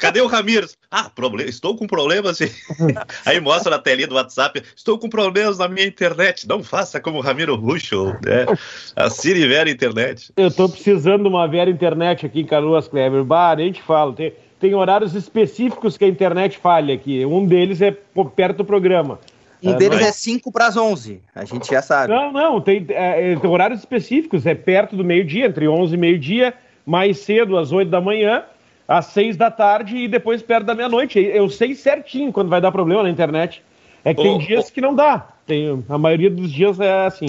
[0.00, 0.68] Cadê o Ramiro?
[0.88, 2.38] Ah, problema, estou com problemas.
[3.26, 6.46] Aí mostra na telinha do WhatsApp: estou com problemas na minha internet.
[6.46, 8.46] Não faça como o Ramiro Ruxo, né?
[8.94, 10.32] A Siri Vera Internet.
[10.36, 13.24] Eu estou precisando de uma Vera Internet aqui em Canoas, Kleber.
[13.24, 14.12] Bah, nem te falo.
[14.12, 17.24] Tem tem horários específicos que a internet falha aqui.
[17.24, 17.96] Um deles é
[18.36, 19.18] perto do programa.
[19.62, 22.12] Um deles é 5 para as 11, a gente já sabe.
[22.12, 26.54] Não, não, tem, é, tem horários específicos, é perto do meio-dia, entre 11 e meio-dia,
[26.86, 28.42] mais cedo, às 8 da manhã,
[28.88, 31.18] às 6 da tarde e depois perto da meia-noite.
[31.18, 33.62] Eu sei certinho quando vai dar problema na internet.
[34.02, 34.72] É que oh, tem dias oh.
[34.72, 35.28] que não dá.
[35.46, 37.28] Tem, a maioria dos dias é assim.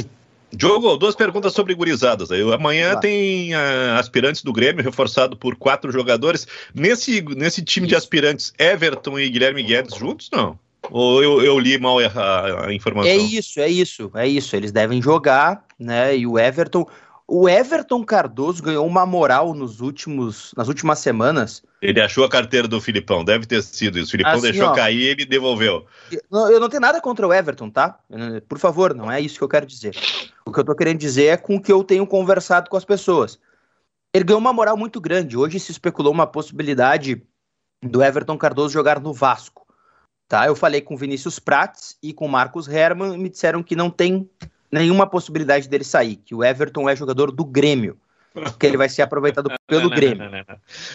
[0.54, 2.30] Diogo, duas perguntas sobre gurizadas.
[2.32, 6.48] Amanhã tem uh, aspirantes do Grêmio, reforçado por quatro jogadores.
[6.74, 7.92] Nesse, nesse time Isso.
[7.92, 10.60] de aspirantes, Everton e Guilherme Guedes juntos, não?
[10.90, 13.10] Ou eu, eu li mal a, a, informação?
[13.10, 14.56] É isso, é isso, é isso.
[14.56, 16.18] Eles devem jogar, né?
[16.18, 16.86] E o Everton.
[17.28, 21.64] O Everton Cardoso ganhou uma moral nos últimos, nas últimas semanas.
[21.82, 24.10] Ele achou a carteira do Filipão, deve ter sido isso.
[24.10, 25.88] O Filipão assim, deixou ó, cair e ele devolveu.
[26.32, 28.00] Eu não tenho nada contra o Everton, tá?
[28.48, 29.96] Por favor, não é isso que eu quero dizer.
[30.46, 32.86] O que eu tô querendo dizer é com o que eu tenho conversado com as
[32.86, 33.40] pessoas.
[34.14, 35.36] Ele ganhou uma moral muito grande.
[35.36, 37.24] Hoje se especulou uma possibilidade
[37.82, 39.66] do Everton Cardoso jogar no Vasco.
[40.28, 40.46] Tá?
[40.46, 44.30] Eu falei com Vinícius Prates e com Marcos Herman e me disseram que não tem
[44.72, 48.00] nenhuma possibilidade dele sair, que o Everton é jogador do Grêmio,
[48.60, 50.30] que ele vai ser aproveitado pelo não, Grêmio.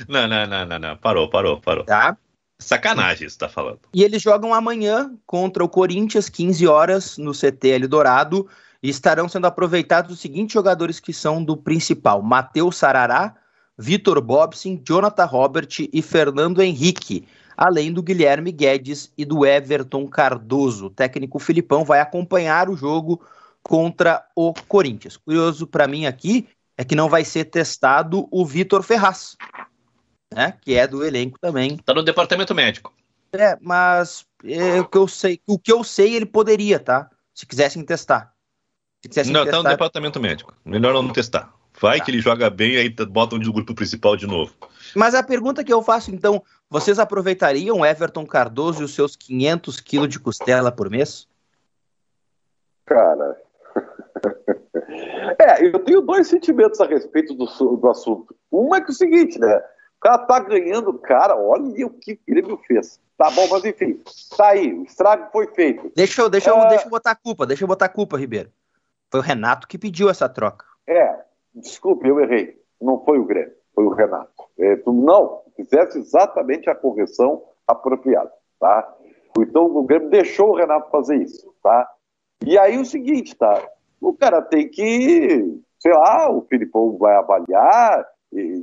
[0.09, 1.85] Não não, não, não, não, parou, parou, parou.
[1.85, 2.17] Tá?
[2.59, 3.81] Sacanagem isso tá falando.
[3.93, 8.49] E eles jogam amanhã contra o Corinthians, 15 horas, no CT Eldorado,
[8.83, 13.35] e estarão sendo aproveitados os seguintes jogadores que são do principal: Matheus Sarará,
[13.77, 17.27] Vitor Bobson, Jonathan Robert e Fernando Henrique
[17.57, 20.87] além do Guilherme Guedes e do Everton Cardoso.
[20.87, 23.21] O técnico Filipão vai acompanhar o jogo
[23.63, 25.17] contra o Corinthians.
[25.17, 26.47] Curioso para mim aqui
[26.77, 29.37] é que não vai ser testado o Vitor Ferraz,
[30.33, 31.75] né, que é do elenco também.
[31.75, 32.93] Está no departamento médico.
[33.33, 37.11] É, mas é, o que eu sei, o que eu sei ele poderia, tá?
[37.35, 38.33] Se quisessem testar.
[39.03, 39.59] Se quisessem não, testar...
[39.59, 40.55] tá no departamento médico.
[40.65, 41.53] Melhor não testar.
[41.81, 42.05] Vai tá.
[42.05, 44.55] que ele joga bem, aí botam de grupo principal de novo.
[44.95, 49.81] Mas a pergunta que eu faço, então, vocês aproveitariam Everton Cardoso e os seus 500
[49.81, 51.29] quilos de costela por mês?
[52.87, 53.37] Cara,
[55.39, 57.47] é, eu tenho dois sentimentos a respeito do,
[57.77, 58.35] do assunto.
[58.51, 59.57] Um é que é o seguinte, né?
[59.59, 63.01] O cara tá ganhando, cara, olha o que o Grêmio fez.
[63.17, 64.01] Tá bom, mas enfim,
[64.37, 65.91] tá aí, o estrago foi feito.
[65.97, 66.53] Deixa eu, deixa, é...
[66.53, 68.51] eu, deixa eu botar a culpa, deixa eu botar a culpa, Ribeiro.
[69.11, 70.67] Foi o Renato que pediu essa troca.
[70.87, 71.19] É,
[71.55, 72.61] desculpe, eu errei.
[72.81, 74.33] Não foi o Grêmio foi o Renato.
[74.59, 78.97] É, tu não fizesse exatamente a correção apropriada, tá?
[79.39, 81.89] Então o Grêmio deixou o Renato fazer isso, tá?
[82.45, 83.63] E aí o seguinte, tá?
[84.01, 88.05] O cara tem que, sei lá, o Filipão vai avaliar.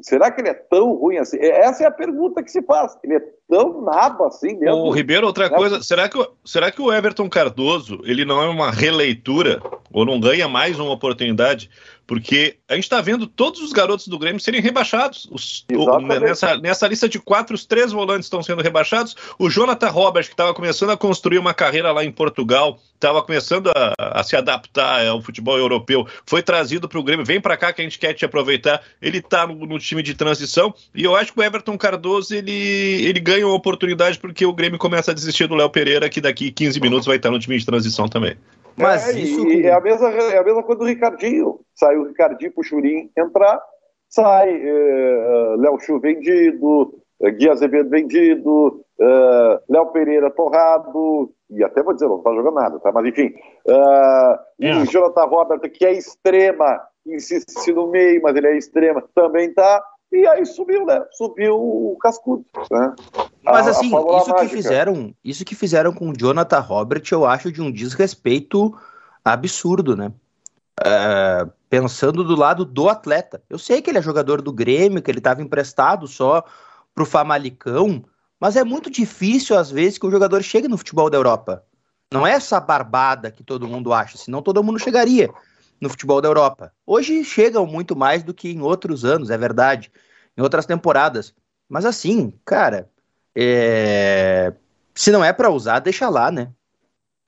[0.02, 1.38] será que ele é tão ruim assim?
[1.40, 2.98] Essa é a pergunta que se faz.
[3.04, 4.78] Ele é tão nabo assim mesmo?
[4.78, 5.56] O Ribeiro, outra né?
[5.56, 9.62] coisa, será que, será que o Everton Cardoso ele não é uma releitura
[9.92, 11.70] ou não ganha mais uma oportunidade?
[12.06, 15.28] Porque a gente está vendo todos os garotos do Grêmio serem rebaixados.
[15.32, 19.16] Os, o, nessa, nessa lista de quatro, os três volantes estão sendo rebaixados.
[19.40, 23.70] O Jonathan Robert, que estava começando a construir uma carreira lá em Portugal, estava começando
[23.70, 27.26] a, a, se adaptar ao futebol europeu, foi trazido para o Grêmio.
[27.26, 28.82] Vem para cá que a gente quer te aproveitar.
[29.02, 30.74] Ele está no, no, time de transição.
[30.94, 34.78] E eu acho que o Everton Cardoso ele, ele ganha uma oportunidade porque o Grêmio
[34.78, 37.66] começa a desistir do Léo Pereira, que daqui 15 minutos vai estar no time de
[37.66, 38.36] transição também.
[38.78, 39.48] Mas é, isso.
[39.48, 41.60] E, é, a mesma, é a mesma coisa do Ricardinho.
[41.76, 43.62] Sai o Ricardinho pro Churim entrar,
[44.10, 51.84] sai é, Léo Chu vendido, é, Gui Azevedo vendido, é, Léo Pereira torrado, e até
[51.84, 52.92] vou dizer, não tá jogando nada, tá?
[52.92, 53.34] Mas enfim.
[53.68, 59.04] Uh, e o Jonathan Robert, que é extrema, insiste no meio, mas ele é extrema,
[59.14, 59.84] também tá.
[60.14, 61.04] E aí subiu, né?
[61.12, 62.46] Subiu o cascudo.
[62.72, 62.94] Né?
[63.44, 67.64] Mas assim, isso que fizeram, isso que fizeram com o Jonathan Robert, eu acho de
[67.64, 68.78] um desrespeito
[69.26, 70.14] absurdo, né?
[70.86, 73.42] É, pensando do lado do atleta.
[73.50, 76.44] Eu sei que ele é jogador do Grêmio, que ele estava emprestado só
[76.94, 78.06] pro Famalicão,
[78.40, 81.64] mas é muito difícil às vezes que o jogador chegue no futebol da Europa.
[82.12, 85.32] Não é essa barbada que todo mundo acha, senão todo mundo chegaria
[85.80, 86.72] no futebol da Europa.
[86.86, 89.92] Hoje chegam muito mais do que em outros anos, é verdade,
[90.38, 91.34] em outras temporadas.
[91.70, 92.90] Mas assim, cara,
[93.36, 94.54] é...
[94.94, 96.50] se não é para usar, deixa lá, né?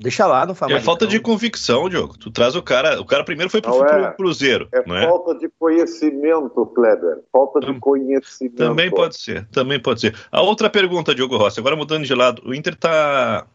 [0.01, 0.81] Deixa lá no Famalicão.
[0.81, 2.17] É falta de convicção, Diogo.
[2.17, 2.99] Tu traz o cara.
[2.99, 4.67] O cara primeiro foi pro, é, pro Cruzeiro.
[4.73, 5.07] É não é?
[5.07, 7.23] falta de conhecimento, Kleber.
[7.31, 8.57] Falta de conhecimento.
[8.57, 9.47] Também pode ser.
[9.47, 10.15] Também pode ser.
[10.29, 11.61] A outra pergunta, Diogo Rossi.
[11.61, 12.41] Agora mudando de lado.
[12.45, 13.47] O Inter tá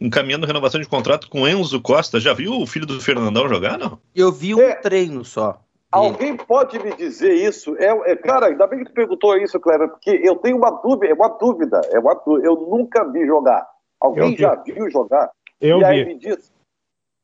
[0.00, 2.20] encaminhando renovação de contrato com Enzo Costa.
[2.20, 3.98] Já viu o filho do Fernandão jogar, não?
[4.14, 5.60] Eu vi um é, treino só.
[5.90, 7.76] Alguém pode me dizer isso?
[7.78, 11.10] É, é, cara, ainda bem que tu perguntou isso, Cleber, porque eu tenho uma dúvida,
[11.10, 12.46] é uma dúvida, é uma dúvida.
[12.46, 13.66] Eu nunca vi jogar.
[14.00, 15.30] Alguém já viu jogar?
[15.60, 15.84] Eu e vi.
[15.84, 16.52] aí me diz.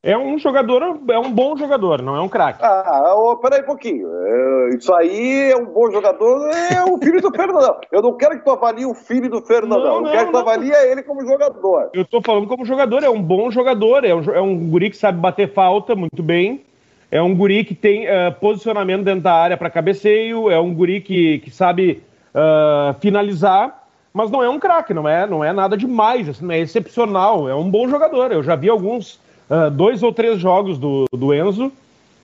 [0.05, 2.59] É um jogador, é um bom jogador, não é um craque.
[2.61, 4.05] Ah, oh, peraí um pouquinho.
[4.11, 7.79] É, isso aí é um bom jogador, é o filho do Fernandão.
[7.89, 9.79] Eu não quero que tu avalie o filho do Fernandão.
[9.79, 11.89] Não, não, eu quero que tu avalie ele como jogador.
[11.93, 14.97] Eu tô falando como jogador, é um bom jogador, é um, é um guri que
[14.97, 16.65] sabe bater falta muito bem.
[17.09, 20.99] É um guri que tem uh, posicionamento dentro da área para cabeceio, é um guri
[20.99, 22.03] que, que sabe
[22.35, 26.59] uh, finalizar, mas não é um craque, não é, não é nada demais, assim, é
[26.59, 28.33] excepcional, é um bom jogador.
[28.33, 29.23] Eu já vi alguns
[29.53, 31.71] uh, dois ou três jogos do, do Enzo.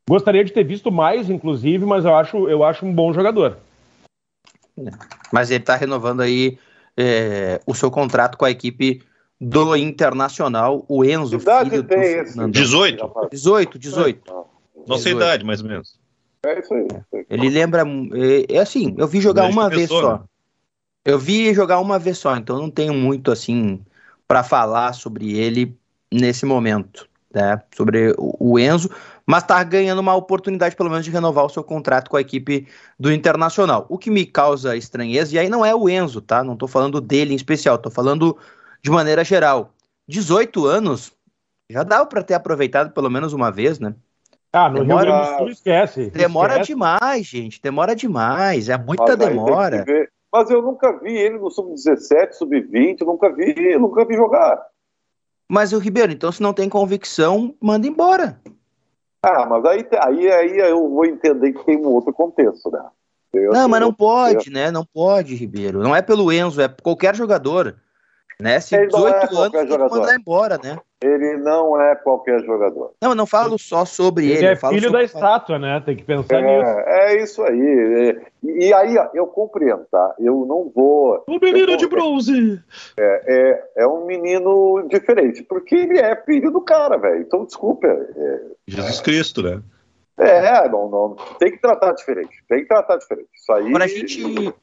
[0.09, 3.57] Gostaria de ter visto mais, inclusive, mas eu acho, eu acho um bom jogador.
[5.31, 6.57] Mas ele está renovando aí
[6.97, 9.03] é, o seu contrato com a equipe
[9.39, 11.37] do Internacional, o Enzo.
[11.37, 12.49] Que idade filho tem esse?
[12.49, 13.11] 18.
[13.31, 14.33] 18, 18.
[14.87, 15.15] Nossa 18.
[15.15, 15.99] idade, mais ou menos.
[16.43, 16.87] É isso aí.
[17.29, 17.83] Ele lembra.
[18.13, 20.13] É, é assim, eu vi jogar uma vez só.
[20.13, 20.19] Né?
[21.05, 23.79] Eu vi jogar uma vez só, então não tenho muito assim
[24.27, 25.77] para falar sobre ele
[26.11, 28.89] nesse momento né, sobre o Enzo,
[29.25, 32.67] mas está ganhando uma oportunidade, pelo menos, de renovar o seu contrato com a equipe
[32.99, 33.85] do Internacional.
[33.89, 36.43] O que me causa estranheza, e aí não é o Enzo, tá?
[36.43, 38.37] Não estou falando dele em especial, estou falando
[38.81, 39.73] de maneira geral.
[40.07, 41.11] 18 anos,
[41.69, 43.93] já dá para ter aproveitado pelo menos uma vez, né?
[44.51, 46.09] Ah, no demora, Rio Grande do Sul esquece.
[46.09, 46.71] Demora esquece.
[46.73, 47.61] demais, gente.
[47.61, 48.67] Demora demais.
[48.67, 49.85] É muita demora.
[50.31, 54.59] Mas eu nunca vi ele no sub-17, sub-20, nunca vi, nunca vi jogar.
[55.49, 58.39] Mas o Ribeiro, então se não tem convicção, manda embora.
[59.23, 62.85] Ah, mas aí, aí, aí eu vou entender que tem um outro contexto, né?
[63.33, 64.71] Eu, não, mas não pode, né?
[64.71, 65.79] Não pode, Ribeiro.
[65.79, 67.75] Não é pelo Enzo, é qualquer jogador.
[68.39, 68.59] Né?
[68.59, 70.79] Se 18 é anos, tem que mandar embora, né?
[71.01, 72.91] Ele não é qualquer jogador.
[73.01, 74.39] Não, eu não falo só sobre ele.
[74.39, 75.81] Ele é filho da estátua, né?
[75.85, 76.79] Tem que pensar é, nisso.
[76.79, 78.21] É isso aí.
[78.43, 80.15] E, e aí, eu compreendo, tá?
[80.19, 81.23] Eu não vou.
[81.25, 82.61] O menino de bronze!
[82.99, 87.21] É, é, é, um menino diferente, porque ele é filho do cara, velho.
[87.21, 87.87] Então, desculpa.
[87.87, 89.61] É, Jesus Cristo, né?
[90.17, 91.15] É, não, não.
[91.39, 92.43] Tem que tratar diferente.
[92.49, 93.29] Tem que tratar diferente.
[93.33, 93.71] Isso aí.
[93.71, 94.53] Pra gente.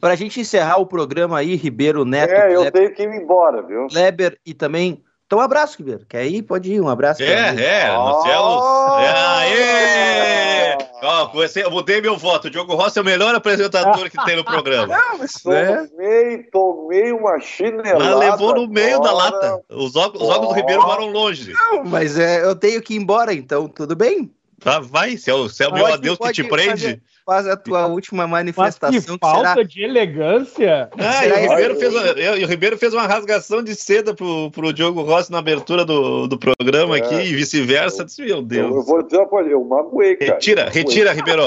[0.00, 2.30] Pra gente encerrar o programa aí, Ribeiro Neto.
[2.30, 3.86] É, eu Kleber, tenho que ir embora, viu?
[3.88, 5.02] Kleber e também
[5.34, 6.06] então, um abraço, Ribeiro.
[6.08, 6.42] Quer ir?
[6.42, 6.80] Pode ir.
[6.80, 7.20] Um abraço.
[7.22, 8.60] É, é, Marcelo.
[8.60, 8.98] Oh!
[9.00, 10.78] É, aê!
[11.02, 12.46] Ó, comecei, eu mudei meu voto.
[12.46, 14.86] O Diogo Rossi é o melhor apresentador que tem no programa.
[14.96, 17.98] Não, mas tomei, tomei uma chinelada.
[17.98, 19.10] Mas levou no meio agora.
[19.10, 19.60] da lata.
[19.68, 21.52] Os óculos, os óculos do Ribeiro moram longe.
[21.52, 24.30] Não, mas é, eu tenho que ir embora, então tudo bem?
[24.64, 26.70] Tá, vai, se é o, se é o meu adeus que te prende.
[26.70, 28.90] Fazer, faz a tua última manifestação.
[28.90, 29.62] Mas que falta será...
[29.62, 30.88] de elegância.
[30.98, 34.72] Ah, e o, Ribeiro fez uma, o Ribeiro fez uma rasgação de seda pro, pro
[34.72, 37.02] Diogo Rossi na abertura do, do programa é.
[37.02, 38.06] aqui e vice-versa.
[38.20, 38.70] Meu Deus.
[38.70, 40.32] Eu, eu vou dizer uma eu magoei, cara.
[40.32, 41.42] Retira, retira, Ribeiro.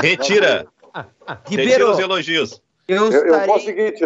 [0.00, 0.66] Retira.
[1.46, 1.70] Ribeiro.
[1.70, 2.62] Retira os elogios.
[2.88, 4.02] Eu, eu, eu vou o seguinte,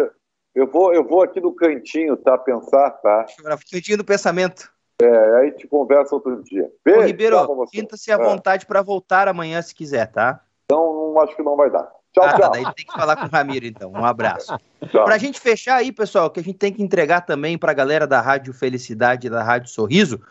[0.53, 2.37] eu vou, eu vou aqui no cantinho, tá?
[2.37, 3.25] Pensar, tá?
[3.71, 4.69] Cantinho do pensamento.
[5.01, 6.71] É, aí te conversa outro dia.
[6.83, 8.17] Beijo, Ô, Ribeiro, sinta-se à é.
[8.17, 10.41] vontade para voltar amanhã se quiser, tá?
[10.65, 11.91] Então, não, acho que não vai dar.
[12.13, 12.51] Tchau, ah, tchau.
[12.51, 13.91] Daí tem que falar com o Ramiro, então.
[13.91, 14.55] Um abraço.
[14.91, 17.75] Para a gente fechar aí, pessoal, que a gente tem que entregar também para a
[17.75, 20.21] galera da Rádio Felicidade e da Rádio Sorriso.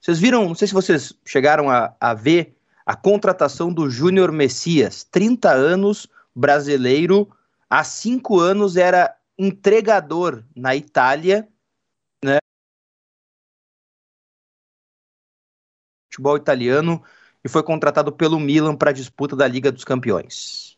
[0.00, 2.56] Vocês viram, não sei se vocês chegaram a, a ver
[2.86, 7.28] a contratação do Júnior Messias, 30 anos, brasileiro,
[7.68, 11.48] há cinco anos era entregador na Itália
[16.12, 17.02] futebol italiano
[17.42, 20.76] e foi contratado pelo Milan para a disputa da Liga dos Campeões.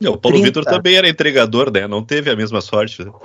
[0.00, 0.44] o Paulo 30...
[0.44, 1.86] Vitor também era entregador, né?
[1.86, 3.04] Não teve a mesma sorte.
[3.04, 3.12] Né?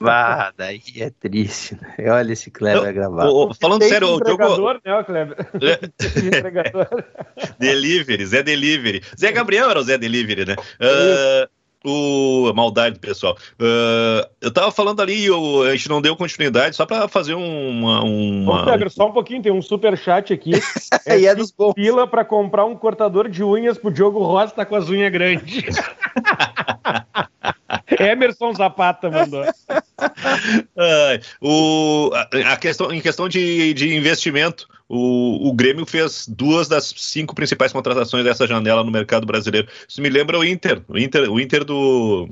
[0.00, 2.10] Ah, daí é triste, né?
[2.10, 3.54] Olha esse Kleber gravado.
[3.60, 4.72] falando sério, o jogo.
[4.84, 5.36] Né, Kleber?
[7.58, 9.02] delivery, Zé Delivery.
[9.18, 10.54] Zé Gabriel era o Zé Delivery, né?
[10.54, 11.48] Uh,
[11.84, 13.36] o maldade pessoal.
[13.60, 18.02] Uh, eu tava falando ali, eu, a gente não deu continuidade, só para fazer uma.
[18.02, 18.62] uma...
[18.62, 20.52] Ô, Pedro, só um pouquinho, tem um super chat aqui.
[21.06, 21.72] é, e é dos bons.
[21.74, 25.64] Fila para comprar um cortador de unhas pro Diogo Rosa tá com as unhas grandes.
[27.98, 29.42] Emerson Zapata mandou.
[29.42, 32.10] Uh, o,
[32.46, 37.72] a, questão, em questão de, de investimento, o, o Grêmio fez duas das cinco principais
[37.72, 39.68] contratações dessa janela no mercado brasileiro.
[39.88, 42.28] Isso me lembra o Inter, o Inter, o Inter do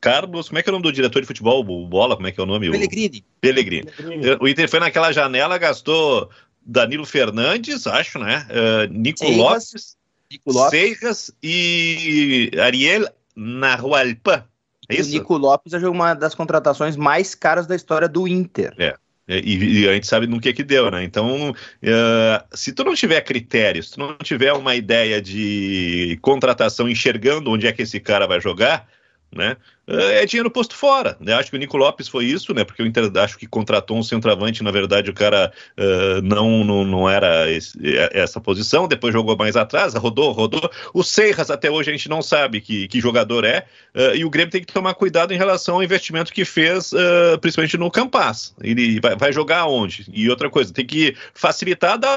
[0.00, 1.60] Carlos, como é que é o nome do diretor de futebol?
[1.60, 2.70] O Bola, como é que é o nome?
[2.70, 3.18] Pellegrini.
[3.18, 3.90] O Pellegrini.
[3.90, 4.36] Pellegrini.
[4.40, 6.28] O Inter foi naquela janela, gastou
[6.64, 8.46] Danilo Fernandes, acho, né?
[8.50, 9.96] Uh, Nico Seiras, Lopes,
[10.30, 10.70] Nico Lopes.
[10.70, 14.48] Seiras e Ariel Nahualpa.
[14.88, 15.10] É isso?
[15.10, 18.74] O Nico Lopes é uma das contratações mais caras da história do Inter.
[18.78, 18.94] É.
[19.28, 21.04] é e, e, a gente sabe no que que deu, né?
[21.04, 26.88] Então, uh, se tu não tiver critérios, se tu não tiver uma ideia de contratação
[26.88, 28.86] enxergando onde é que esse cara vai jogar,
[29.34, 29.56] né?
[29.86, 31.16] É, é dinheiro posto fora.
[31.20, 31.34] Né?
[31.34, 32.64] Acho que o Nico Lopes foi isso, né?
[32.64, 36.84] Porque o Inter acho que contratou um centroavante, na verdade o cara uh, não, não,
[36.84, 40.70] não era esse, é, essa posição, depois jogou mais atrás, rodou, rodou.
[40.92, 44.30] O Seiras até hoje a gente não sabe que, que jogador é, uh, e o
[44.30, 48.54] Grêmio tem que tomar cuidado em relação ao investimento que fez, uh, principalmente no Campas.
[48.62, 50.06] Ele vai, vai jogar onde?
[50.12, 52.16] E outra coisa, tem que facilitar da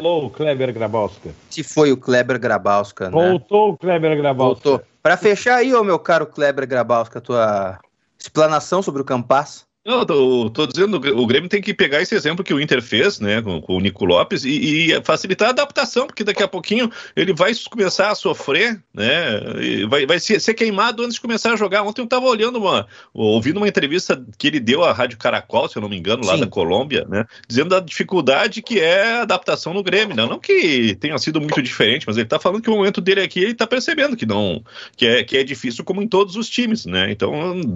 [0.00, 1.30] Alô, Kleber Grabowska.
[1.50, 3.10] Se foi o Kleber Grabowska, né?
[3.10, 4.68] Voltou o Kleber Grabowska.
[4.68, 4.86] Voltou.
[5.02, 7.80] Para fechar aí, ô meu caro Kleber Grabowska, a tua
[8.16, 9.66] explanação sobre o Campas.
[9.88, 13.18] Não, tô, tô, dizendo, o Grêmio tem que pegar esse exemplo que o Inter fez,
[13.20, 16.92] né, com, com o Nico Lopes e, e, facilitar a adaptação, porque daqui a pouquinho
[17.16, 19.40] ele vai começar a sofrer, né,
[19.88, 21.84] vai, vai ser, ser, queimado antes de começar a jogar.
[21.84, 25.78] Ontem eu estava olhando uma, ouvindo uma entrevista que ele deu à Rádio Caracol, se
[25.78, 26.40] eu não me engano, lá Sim.
[26.40, 30.96] da Colômbia, né, dizendo da dificuldade que é a adaptação no Grêmio, né, não que
[30.96, 33.66] tenha sido muito diferente, mas ele está falando que o momento dele aqui, ele está
[33.66, 34.62] percebendo que não,
[34.98, 37.32] que é, que é difícil como em todos os times, né, então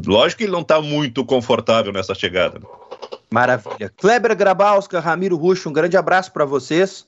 [0.06, 2.60] lógico que ele não está muito confortável nessa chegada.
[3.30, 3.90] Maravilha.
[3.96, 7.06] Kleber Grabowska, Ramiro Ruxo, um grande abraço para vocês.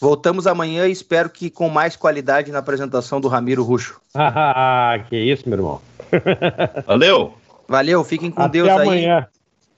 [0.00, 4.00] Voltamos amanhã e espero que com mais qualidade na apresentação do Ramiro Ruxo.
[4.18, 5.80] Ah, que isso, meu irmão.
[6.86, 7.34] Valeu.
[7.68, 9.18] Valeu, fiquem com Até Deus amanhã.
[9.18, 9.26] aí.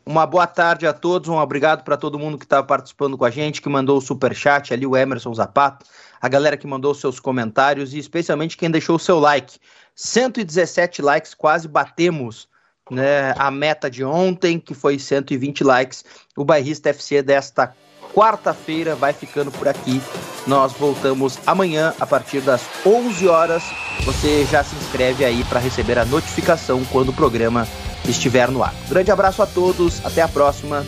[0.05, 3.31] Uma boa tarde a todos, um obrigado para todo mundo que está participando com a
[3.31, 5.85] gente, que mandou o super chat ali, o Emerson Zapato,
[6.21, 9.59] a galera que mandou seus comentários e especialmente quem deixou o seu like.
[9.95, 12.49] 117 likes, quase batemos
[12.91, 16.05] né, a meta de ontem, que foi 120 likes.
[16.37, 17.75] O Bairrista FC desta
[18.15, 20.01] quarta-feira vai ficando por aqui.
[20.47, 23.63] Nós voltamos amanhã a partir das 11 horas.
[24.05, 27.67] Você já se inscreve aí para receber a notificação quando o programa
[28.09, 28.75] estiver no ar.
[28.89, 30.85] Grande abraço a todos, até a próxima.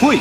[0.00, 0.20] Fui!